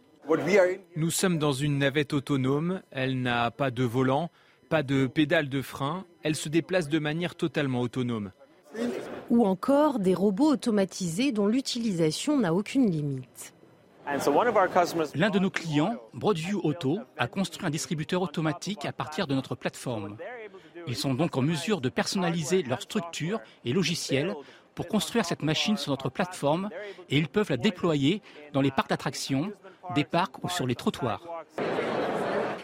Nous 0.96 1.12
sommes 1.12 1.38
dans 1.38 1.52
une 1.52 1.78
navette 1.78 2.14
autonome, 2.14 2.82
elle 2.90 3.22
n'a 3.22 3.52
pas 3.52 3.70
de 3.70 3.84
volant, 3.84 4.32
pas 4.70 4.82
de 4.82 5.06
pédale 5.06 5.48
de 5.48 5.62
frein, 5.62 6.06
elle 6.24 6.36
se 6.36 6.50
déplace 6.50 6.90
de 6.90 6.98
manière 6.98 7.36
totalement 7.36 7.82
autonome. 7.82 8.32
Ou 9.30 9.46
encore 9.46 10.00
des 10.00 10.16
robots 10.16 10.50
automatisés 10.50 11.32
dont 11.32 11.46
l'utilisation 11.46 12.40
n'a 12.40 12.52
aucune 12.56 12.90
limite. 12.90 13.54
L'un 15.16 15.30
de 15.30 15.40
nos 15.40 15.50
clients, 15.50 15.96
Broadview 16.14 16.60
Auto, 16.64 17.00
a 17.18 17.28
construit 17.28 17.66
un 17.66 17.70
distributeur 17.70 18.22
automatique 18.22 18.86
à 18.86 18.92
partir 18.92 19.28
de 19.28 19.36
notre 19.36 19.56
plateforme. 19.56 20.18
Ils 20.88 20.96
sont 20.96 21.14
donc 21.14 21.38
en 21.38 21.42
mesure 21.42 21.82
de 21.82 21.90
personnaliser 21.90 22.64
leur 22.64 22.82
structure 22.82 23.40
et 23.66 23.74
logiciels 23.74 24.36
pour 24.76 24.88
construire 24.88 25.26
cette 25.26 25.44
machine 25.44 25.78
sur 25.78 25.92
notre 25.92 26.10
plateforme 26.10 26.70
et 27.10 27.18
ils 27.18 27.28
peuvent 27.28 27.50
la 27.50 27.58
déployer 27.58 28.22
dans 28.54 28.62
les 28.62 28.72
parcs 28.72 28.90
d'attractions, 28.90 29.52
des 29.96 30.04
parcs 30.04 30.44
ou 30.44 30.50
sur 30.50 30.66
les 30.66 30.76
trottoirs. 30.76 31.22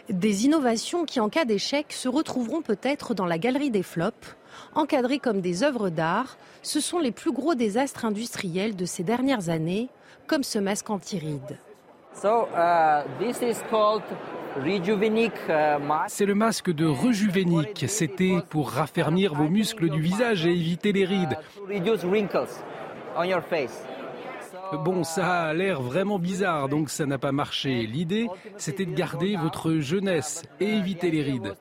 Des 0.08 0.44
innovations 0.44 1.04
qui, 1.04 1.20
en 1.20 1.28
cas 1.28 1.44
d'échec, 1.44 1.92
se 1.92 2.08
retrouveront 2.08 2.62
peut-être 2.62 3.14
dans 3.14 3.26
la 3.26 3.38
galerie 3.38 3.70
des 3.70 3.84
flops. 3.84 4.36
Encadrées 4.74 5.20
comme 5.20 5.40
des 5.40 5.62
œuvres 5.62 5.88
d'art, 5.88 6.36
ce 6.62 6.80
sont 6.80 6.98
les 6.98 7.12
plus 7.12 7.32
gros 7.32 7.54
désastres 7.54 8.04
industriels 8.04 8.74
de 8.74 8.84
ces 8.84 9.04
dernières 9.04 9.48
années, 9.50 9.88
comme 10.26 10.42
ce 10.42 10.58
masque 10.58 10.90
anti-rides. 10.90 11.58
C'est 16.08 16.26
le 16.26 16.34
masque 16.34 16.70
de 16.70 16.86
Rejuvénique. 16.86 17.84
C'était 17.88 18.36
pour 18.48 18.70
raffermir 18.70 19.34
vos 19.34 19.48
muscles 19.48 19.88
du 19.88 20.00
visage 20.00 20.46
et 20.46 20.50
éviter 20.50 20.92
les 20.92 21.04
rides. 21.04 21.36
Bon, 24.84 25.02
ça 25.02 25.42
a 25.42 25.54
l'air 25.54 25.80
vraiment 25.80 26.18
bizarre, 26.18 26.68
donc 26.68 26.90
ça 26.90 27.06
n'a 27.06 27.18
pas 27.18 27.32
marché. 27.32 27.86
L'idée, 27.86 28.28
c'était 28.56 28.86
de 28.86 28.94
garder 28.94 29.36
votre 29.36 29.74
jeunesse 29.74 30.42
et 30.60 30.68
éviter 30.68 31.10
les 31.10 31.22
rides. 31.22 31.54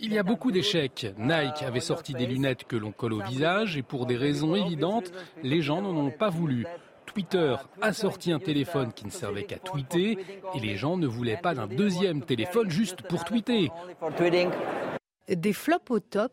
Il 0.00 0.12
y 0.12 0.18
a 0.18 0.22
beaucoup 0.22 0.52
d'échecs. 0.52 1.06
Nike 1.18 1.62
avait 1.62 1.80
sorti 1.80 2.12
des 2.12 2.26
lunettes 2.26 2.64
que 2.64 2.76
l'on 2.76 2.92
colle 2.92 3.14
au 3.14 3.22
visage 3.22 3.76
et 3.76 3.82
pour 3.82 4.06
des 4.06 4.16
raisons 4.16 4.54
évidentes, 4.54 5.12
les 5.42 5.62
gens 5.62 5.82
n'en 5.82 5.96
ont 5.96 6.10
pas 6.10 6.30
voulu. 6.30 6.66
Twitter 7.06 7.56
a 7.80 7.92
sorti 7.92 8.30
un 8.30 8.38
téléphone 8.38 8.92
qui 8.92 9.06
ne 9.06 9.10
servait 9.10 9.44
qu'à 9.44 9.58
tweeter 9.58 10.18
et 10.54 10.60
les 10.60 10.76
gens 10.76 10.96
ne 10.96 11.06
voulaient 11.06 11.40
pas 11.42 11.54
d'un 11.54 11.66
deuxième 11.66 12.22
téléphone 12.22 12.70
juste 12.70 13.02
pour 13.02 13.24
tweeter. 13.24 13.70
Des 15.28 15.52
flops 15.52 15.90
au 15.90 15.98
top, 15.98 16.32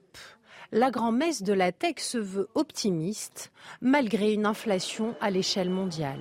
la 0.72 0.91
grand-messe 0.91 1.41
de 1.41 1.53
la 1.53 1.72
tech 1.72 1.96
se 1.98 2.17
veut 2.17 2.50
optimiste 2.53 3.51
malgré 3.82 4.34
une 4.34 4.46
inflation 4.46 5.15
à 5.22 5.29
l'échelle 5.32 5.70
mondiale. 5.70 6.20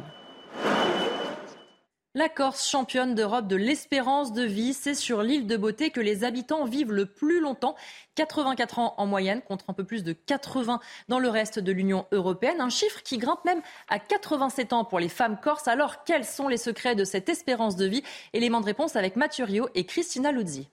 La 2.15 2.29
Corse, 2.29 2.69
championne 2.69 3.15
d'Europe 3.15 3.47
de 3.47 3.57
l'espérance 3.57 4.35
de 4.35 4.43
vie, 4.43 4.75
c'est 4.75 4.95
sur 4.95 5.23
l'île 5.23 5.47
de 5.47 5.57
Beauté 5.57 5.89
que 5.89 6.01
les 6.01 6.25
habitants 6.25 6.67
vivent 6.67 6.93
le 6.93 7.07
plus 7.07 7.41
longtemps, 7.41 7.75
84 8.17 8.81
ans 8.81 8.95
en 8.99 9.07
moyenne, 9.07 9.41
contre 9.41 9.65
un 9.69 9.73
peu 9.73 9.85
plus 9.85 10.05
de 10.05 10.13
80 10.13 10.79
dans 11.09 11.19
le 11.19 11.31
reste 11.31 11.59
de 11.59 11.73
l'Union 11.73 12.05
européenne, 12.13 12.61
un 12.61 12.69
chiffre 12.69 13.03
qui 13.03 13.17
grimpe 13.17 13.43
même 13.47 13.63
à 13.89 13.99
87 13.99 14.75
ans 14.75 14.85
pour 14.85 15.01
les 15.01 15.09
femmes 15.09 15.39
corses. 15.43 15.69
Alors, 15.69 16.05
quels 16.05 16.27
sont 16.27 16.49
les 16.49 16.59
secrets 16.59 16.95
de 16.95 17.05
cette 17.05 17.31
espérance 17.31 17.77
de 17.77 17.87
vie? 17.87 18.03
Élément 18.35 18.61
de 18.61 18.67
réponse 18.67 18.95
avec 18.95 19.17
Mathurio 19.17 19.71
et 19.75 19.87
Christina 19.87 20.33
Luzzi. 20.33 20.69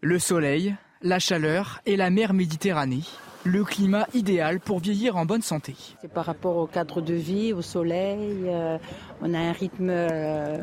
Le 0.00 0.20
soleil, 0.20 0.76
la 1.02 1.18
chaleur 1.18 1.80
et 1.86 1.96
la 1.96 2.10
mer 2.10 2.34
Méditerranée 2.34 3.02
le 3.44 3.64
climat 3.64 4.06
idéal 4.14 4.60
pour 4.60 4.80
vieillir 4.80 5.16
en 5.16 5.24
bonne 5.24 5.42
santé. 5.42 5.74
C'est 6.00 6.12
par 6.12 6.26
rapport 6.26 6.56
au 6.56 6.66
cadre 6.66 7.00
de 7.00 7.14
vie, 7.14 7.52
au 7.52 7.62
soleil, 7.62 8.44
euh, 8.46 8.78
on 9.22 9.32
a 9.34 9.38
un 9.38 9.52
rythme 9.52 9.88
euh, 9.90 10.58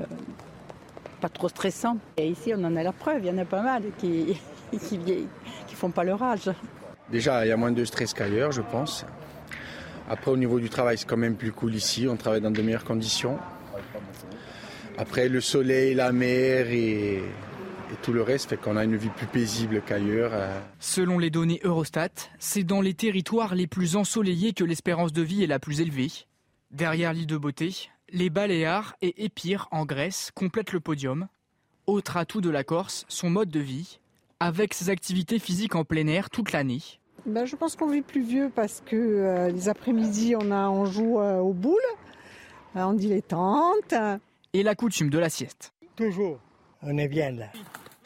pas 1.22 1.30
trop 1.30 1.50
stressant. 1.50 1.98
Et 2.18 2.28
ici, 2.28 2.54
on 2.56 2.64
en 2.64 2.76
a 2.76 2.84
la 2.84 2.92
preuve, 2.92 3.20
il 3.24 3.28
y 3.28 3.32
en 3.32 3.38
a 3.38 3.46
pas 3.46 3.62
mal 3.62 3.84
qui 3.98 4.38
qui, 4.72 5.00
qui 5.00 5.76
font 5.76 5.92
pas 5.92 6.04
leur 6.04 6.22
âge. 6.22 6.52
Déjà, 7.10 7.46
il 7.46 7.50
y 7.50 7.52
a 7.52 7.58
moins 7.58 7.72
de 7.72 7.86
stress 7.86 8.14
qu'ailleurs, 8.14 8.52
je 8.52 8.62
pense. 8.62 9.06
Après, 10.10 10.32
au 10.32 10.38
niveau 10.38 10.60
du 10.60 10.70
travail, 10.70 10.98
c'est 10.98 11.08
quand 11.08 11.18
même 11.18 11.36
plus 11.36 11.52
cool 11.52 11.76
ici, 11.76 12.08
on 12.10 12.16
travaille 12.16 12.42
dans 12.42 12.52
de 12.52 12.62
meilleures 12.62 12.84
conditions. 12.84 13.38
Après, 14.98 15.28
le 15.28 15.42
soleil, 15.42 15.94
la 15.94 16.12
mer 16.12 16.68
et 16.70 17.22
et 17.96 18.04
tout 18.04 18.12
le 18.12 18.22
reste 18.22 18.50
fait 18.50 18.58
qu'on 18.58 18.76
a 18.76 18.84
une 18.84 18.98
vie 18.98 19.10
plus 19.10 19.26
paisible 19.26 19.82
qu'ailleurs. 19.82 20.32
Euh. 20.34 20.60
Selon 20.80 21.18
les 21.18 21.30
données 21.30 21.62
Eurostat, 21.64 22.10
c'est 22.40 22.64
dans 22.64 22.82
les 22.82 22.94
territoires 22.94 23.56
les 23.56 23.68
plus 23.68 23.96
ensoleillés 23.96 24.54
que 24.54 24.66
l'espérance 24.66 25.14
de 25.14 25.22
vie 25.22 25.44
est 25.44 25.48
la 25.48 25.60
plus 25.60 25.80
élevée. 25.80 26.12
Derrière 26.72 27.14
l'île 27.14 27.28
de 27.28 27.38
Beauté, 27.38 27.90
les 28.10 28.30
Baléares 28.30 28.96
et 29.02 29.24
Épire 29.24 29.68
en 29.72 29.86
Grèce 29.86 30.32
complètent 30.36 30.74
le 30.74 30.82
podium. 30.82 31.28
Autre 31.88 32.18
atout 32.18 32.42
de 32.42 32.50
la 32.50 32.64
Corse, 32.64 33.06
son 33.08 33.30
mode 33.30 33.50
de 33.50 33.62
vie, 33.62 34.00
avec 34.40 34.74
ses 34.74 34.90
activités 34.90 35.40
physiques 35.40 35.76
en 35.76 35.86
plein 35.86 36.08
air 36.08 36.30
toute 36.30 36.52
l'année. 36.52 36.82
Ben, 37.26 37.46
je 37.46 37.56
pense 37.56 37.76
qu'on 37.76 37.90
vit 37.90 38.02
plus 38.02 38.24
vieux 38.24 38.52
parce 38.54 38.84
que 38.86 38.96
euh, 38.96 39.50
les 39.50 39.70
après-midi, 39.70 40.36
on, 40.38 40.52
a, 40.52 40.70
on 40.70 40.86
joue 40.86 41.20
euh, 41.20 41.38
aux 41.38 41.54
boules, 41.54 41.78
on 42.76 42.94
dit 42.94 43.08
les 43.08 43.22
tentes. 43.22 43.96
Et 44.54 44.64
la 44.64 44.76
coutume 44.76 45.10
de 45.10 45.18
la 45.18 45.30
sieste. 45.30 45.74
Toujours 45.96 46.40
on 46.86 46.98
est 46.98 47.08
bien 47.08 47.32
là. 47.32 47.48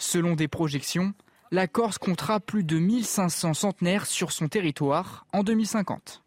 Selon 0.01 0.33
des 0.33 0.47
projections, 0.47 1.13
la 1.51 1.67
Corse 1.67 1.97
comptera 1.97 2.39
plus 2.39 2.63
de 2.63 2.79
1500 2.79 3.53
centenaires 3.53 4.05
sur 4.05 4.31
son 4.31 4.47
territoire 4.47 5.25
en 5.33 5.43
2050. 5.43 6.23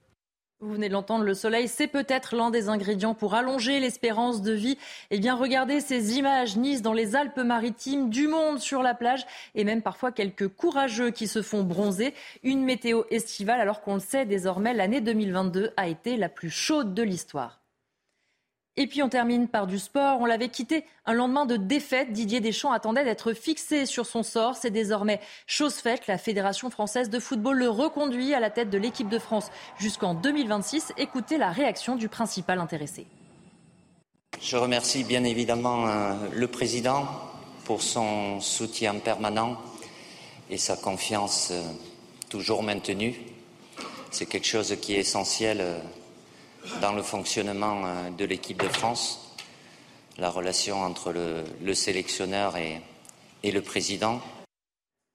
Vous 0.61 0.74
venez 0.74 0.88
de 0.88 0.92
l'entendre, 0.92 1.24
le 1.24 1.32
soleil, 1.32 1.68
c'est 1.68 1.88
peut-être 1.88 2.37
l'un 2.37 2.50
des 2.50 2.68
ingrédients 2.68 3.14
pour 3.14 3.35
allonger 3.35 3.80
l'espérance 3.80 4.42
de 4.42 4.52
vie. 4.52 4.76
Eh 5.11 5.18
bien, 5.18 5.35
regardez 5.35 5.80
ces 5.80 6.18
images, 6.18 6.56
Nice 6.58 6.82
dans 6.82 6.92
les 6.92 7.16
Alpes-Maritimes, 7.16 8.11
du 8.11 8.28
monde 8.28 8.58
sur 8.58 8.82
la 8.82 8.94
plage 8.94 9.24
et 9.54 9.64
même 9.64 9.80
parfois 9.80 10.12
quelques 10.12 10.48
courageux 10.48 11.11
qui 11.11 11.26
se 11.26 11.40
font 11.40 11.62
bronzer. 11.62 12.12
Une 12.42 12.62
météo 12.62 13.04
estivale, 13.11 13.61
alors 13.61 13.80
qu'on 13.80 13.94
le 13.94 14.00
sait 14.00 14.26
désormais, 14.26 14.74
l'année 14.74 15.00
2022 15.00 15.72
a 15.78 15.88
été 15.88 16.18
la 16.18 16.28
plus 16.28 16.50
chaude 16.50 16.92
de 16.92 17.02
l'histoire. 17.02 17.62
Et 18.76 18.87
puis 18.87 19.02
on 19.02 19.08
termine 19.08 19.48
par 19.48 19.66
du 19.66 19.78
sport. 19.78 20.20
On 20.20 20.24
l'avait 20.24 20.48
quitté 20.48 20.85
un 21.04 21.12
lendemain 21.12 21.44
de 21.44 21.56
défaite. 21.56 22.12
Didier 22.12 22.40
Deschamps 22.40 22.72
attendait 22.72 23.04
d'être 23.04 23.35
fixé 23.35 23.85
sur 23.85 24.06
son 24.06 24.22
sort. 24.22 24.56
C'est 24.56 24.70
désormais 24.70 25.20
chose 25.46 25.74
faite. 25.74 26.06
La 26.06 26.16
Fédération 26.16 26.70
française 26.70 27.11
de 27.11 27.18
football 27.18 27.58
le 27.58 27.68
reconduit 27.68 28.32
à 28.32 28.40
la 28.40 28.48
tête 28.48 28.70
de 28.70 28.78
l'équipe 28.78 29.11
de 29.11 29.18
France 29.18 29.50
jusqu'en 29.78 30.14
2026. 30.14 30.94
Écoutez 30.96 31.37
la 31.37 31.50
réaction 31.50 31.96
du 31.96 32.08
principal 32.08 32.61
intéressé. 32.61 33.06
Je 34.40 34.56
remercie 34.56 35.04
bien 35.04 35.24
évidemment 35.24 35.87
euh, 35.87 36.14
le 36.32 36.48
président 36.48 37.06
pour 37.64 37.82
son 37.82 38.40
soutien 38.40 38.94
permanent 38.94 39.58
et 40.48 40.56
sa 40.56 40.76
confiance 40.76 41.50
euh, 41.52 41.62
toujours 42.30 42.62
maintenue. 42.62 43.20
C'est 44.11 44.26
quelque 44.26 44.46
chose 44.46 44.74
qui 44.80 44.94
est 44.94 45.00
essentiel 45.00 45.58
euh, 45.61 45.78
dans 46.81 46.92
le 46.92 47.03
fonctionnement 47.03 47.85
euh, 47.85 48.11
de 48.11 48.25
l'équipe 48.25 48.61
de 48.61 48.68
France, 48.68 49.35
la 50.18 50.31
relation 50.31 50.83
entre 50.83 51.12
le, 51.12 51.75
sélectionneur 51.75 52.57
et, 52.57 52.81
le 53.51 53.61
président. 53.61 54.20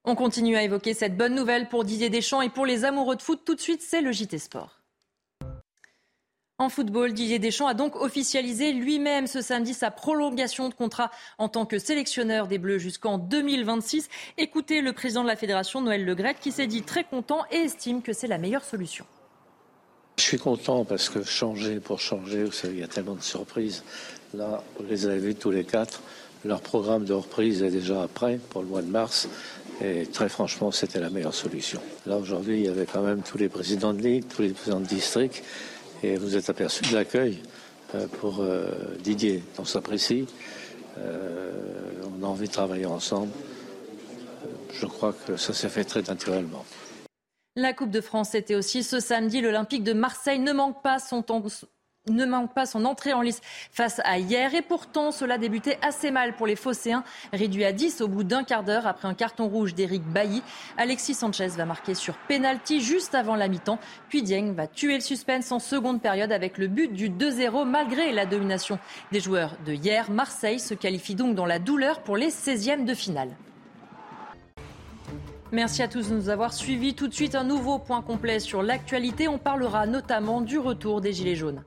On 0.03 0.15
continue 0.15 0.55
à 0.55 0.63
évoquer 0.63 0.93
cette 0.93 1.17
bonne 1.17 1.35
nouvelle 1.35 1.69
pour 1.69 1.83
Didier 1.83 2.09
Deschamps 2.09 2.41
et 2.41 2.49
pour 2.49 2.65
les 2.65 2.85
amoureux 2.85 3.15
de 3.15 3.21
foot. 3.21 3.41
Tout 3.45 3.55
de 3.55 3.61
suite, 3.61 3.81
c'est 3.81 4.01
le 4.01 4.11
JT 4.11 4.37
Sport. 4.39 4.79
En 6.59 6.69
football, 6.69 7.13
Didier 7.13 7.37
Deschamps 7.37 7.67
a 7.67 7.75
donc 7.75 7.95
officialisé 7.95 8.73
lui-même 8.73 9.27
ce 9.27 9.41
samedi 9.41 9.75
sa 9.75 9.91
prolongation 9.91 10.69
de 10.69 10.73
contrat 10.73 11.11
en 11.37 11.49
tant 11.49 11.67
que 11.67 11.77
sélectionneur 11.77 12.47
des 12.47 12.57
Bleus 12.57 12.79
jusqu'en 12.79 13.19
2026. 13.19 14.09
Écoutez 14.39 14.81
le 14.81 14.91
président 14.91 15.21
de 15.21 15.27
la 15.27 15.35
fédération, 15.35 15.81
Noël 15.81 16.03
Legrette, 16.03 16.39
qui 16.39 16.51
s'est 16.51 16.65
dit 16.65 16.81
très 16.81 17.03
content 17.03 17.45
et 17.51 17.57
estime 17.57 18.01
que 18.01 18.11
c'est 18.11 18.27
la 18.27 18.39
meilleure 18.39 18.63
solution. 18.63 19.05
Je 20.17 20.23
suis 20.23 20.39
content 20.39 20.83
parce 20.83 21.09
que 21.09 21.23
changer 21.23 21.79
pour 21.79 21.99
changer, 21.99 22.43
vous 22.43 22.51
savez, 22.51 22.73
il 22.73 22.79
y 22.79 22.83
a 22.83 22.87
tellement 22.87 23.15
de 23.15 23.21
surprises. 23.21 23.83
Là, 24.33 24.63
vous 24.77 24.85
les 24.89 25.05
avez 25.05 25.19
vus 25.19 25.35
tous 25.35 25.51
les 25.51 25.63
quatre. 25.63 26.01
Leur 26.43 26.59
programme 26.59 27.05
de 27.05 27.13
reprise 27.13 27.61
est 27.61 27.69
déjà 27.69 28.07
prêt 28.13 28.39
pour 28.49 28.61
le 28.61 28.67
mois 28.67 28.81
de 28.81 28.89
mars. 28.89 29.29
Et 29.79 30.07
très 30.07 30.27
franchement, 30.27 30.71
c'était 30.71 30.99
la 30.99 31.11
meilleure 31.11 31.35
solution. 31.35 31.79
Là, 32.07 32.17
aujourd'hui, 32.17 32.57
il 32.57 32.65
y 32.65 32.67
avait 32.67 32.87
quand 32.87 33.03
même 33.03 33.21
tous 33.21 33.37
les 33.37 33.47
présidents 33.47 33.93
de 33.93 34.01
ligue, 34.01 34.27
tous 34.27 34.41
les 34.41 34.49
présidents 34.49 34.79
de 34.79 34.87
district. 34.87 35.43
Et 36.01 36.17
vous 36.17 36.35
êtes 36.35 36.49
aperçu 36.49 36.83
de 36.83 36.95
l'accueil 36.95 37.39
euh, 37.93 38.07
pour 38.19 38.39
euh, 38.41 38.71
Didier. 38.99 39.43
On 39.59 39.65
s'apprécie. 39.65 40.25
Euh, 40.97 41.51
on 42.19 42.25
a 42.25 42.27
envie 42.27 42.47
de 42.47 42.53
travailler 42.53 42.87
ensemble. 42.87 43.31
Je 44.73 44.87
crois 44.87 45.13
que 45.27 45.37
ça 45.37 45.53
s'est 45.53 45.69
fait 45.69 45.83
très 45.83 46.01
naturellement. 46.01 46.65
La 47.59 47.73
Coupe 47.73 47.89
de 47.89 48.01
France, 48.01 48.29
c'était 48.33 48.53
aussi 48.53 48.83
ce 48.83 48.99
samedi. 48.99 49.41
L'Olympique 49.41 49.83
de 49.83 49.93
Marseille 49.93 50.37
ne 50.37 50.53
manque 50.53 50.83
pas 50.83 50.99
son, 50.99 51.25
ne 52.07 52.25
manque 52.27 52.53
pas 52.53 52.67
son 52.67 52.85
entrée 52.85 53.13
en 53.13 53.21
lice 53.23 53.41
face 53.71 53.99
à 54.03 54.19
hier. 54.19 54.53
Et 54.53 54.61
pourtant, 54.61 55.11
cela 55.11 55.39
débutait 55.39 55.79
assez 55.81 56.11
mal 56.11 56.35
pour 56.35 56.45
les 56.45 56.55
Phocéens, 56.55 57.03
réduits 57.33 57.65
à 57.65 57.71
10 57.71 58.01
au 58.01 58.07
bout 58.07 58.23
d'un 58.23 58.43
quart 58.43 58.61
d'heure 58.61 58.85
après 58.85 59.07
un 59.07 59.15
carton 59.15 59.47
rouge 59.47 59.73
d'Éric 59.73 60.03
Bailly. 60.03 60.43
Alexis 60.77 61.15
Sanchez 61.15 61.47
va 61.47 61.65
marquer 61.65 61.95
sur 61.95 62.15
pénalty 62.27 62.79
juste 62.79 63.15
avant 63.15 63.35
la 63.35 63.47
mi-temps. 63.47 63.79
Puis 64.07 64.21
Dieng 64.21 64.53
va 64.53 64.67
tuer 64.67 64.93
le 64.93 65.01
suspense 65.01 65.51
en 65.51 65.57
seconde 65.57 65.99
période 65.99 66.31
avec 66.31 66.59
le 66.59 66.67
but 66.67 66.93
du 66.93 67.09
2-0 67.09 67.67
malgré 67.67 68.11
la 68.11 68.27
domination 68.27 68.77
des 69.11 69.19
joueurs 69.19 69.57
de 69.65 69.73
hier. 69.73 70.11
Marseille 70.11 70.59
se 70.59 70.75
qualifie 70.75 71.15
donc 71.15 71.33
dans 71.33 71.47
la 71.47 71.57
douleur 71.57 72.03
pour 72.03 72.17
les 72.17 72.29
16e 72.29 72.85
de 72.85 72.93
finale. 72.93 73.35
Merci 75.51 75.81
à 75.81 75.87
tous 75.87 76.09
de 76.09 76.15
nous 76.15 76.29
avoir 76.29 76.53
suivis. 76.53 76.93
Tout 76.93 77.07
de 77.07 77.13
suite, 77.13 77.35
un 77.35 77.43
nouveau 77.43 77.79
point 77.79 78.01
complet 78.01 78.39
sur 78.39 78.61
l'actualité. 78.61 79.27
On 79.27 79.37
parlera 79.37 79.85
notamment 79.87 80.41
du 80.41 80.59
retour 80.59 80.99
des 80.99 81.13
Gilets 81.13 81.35
jaunes. 81.35 81.63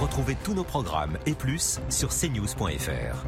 Retrouvez 0.00 0.36
tous 0.42 0.54
nos 0.54 0.64
programmes 0.64 1.18
et 1.26 1.34
plus 1.34 1.80
sur 1.88 2.08
cnews.fr. 2.08 3.24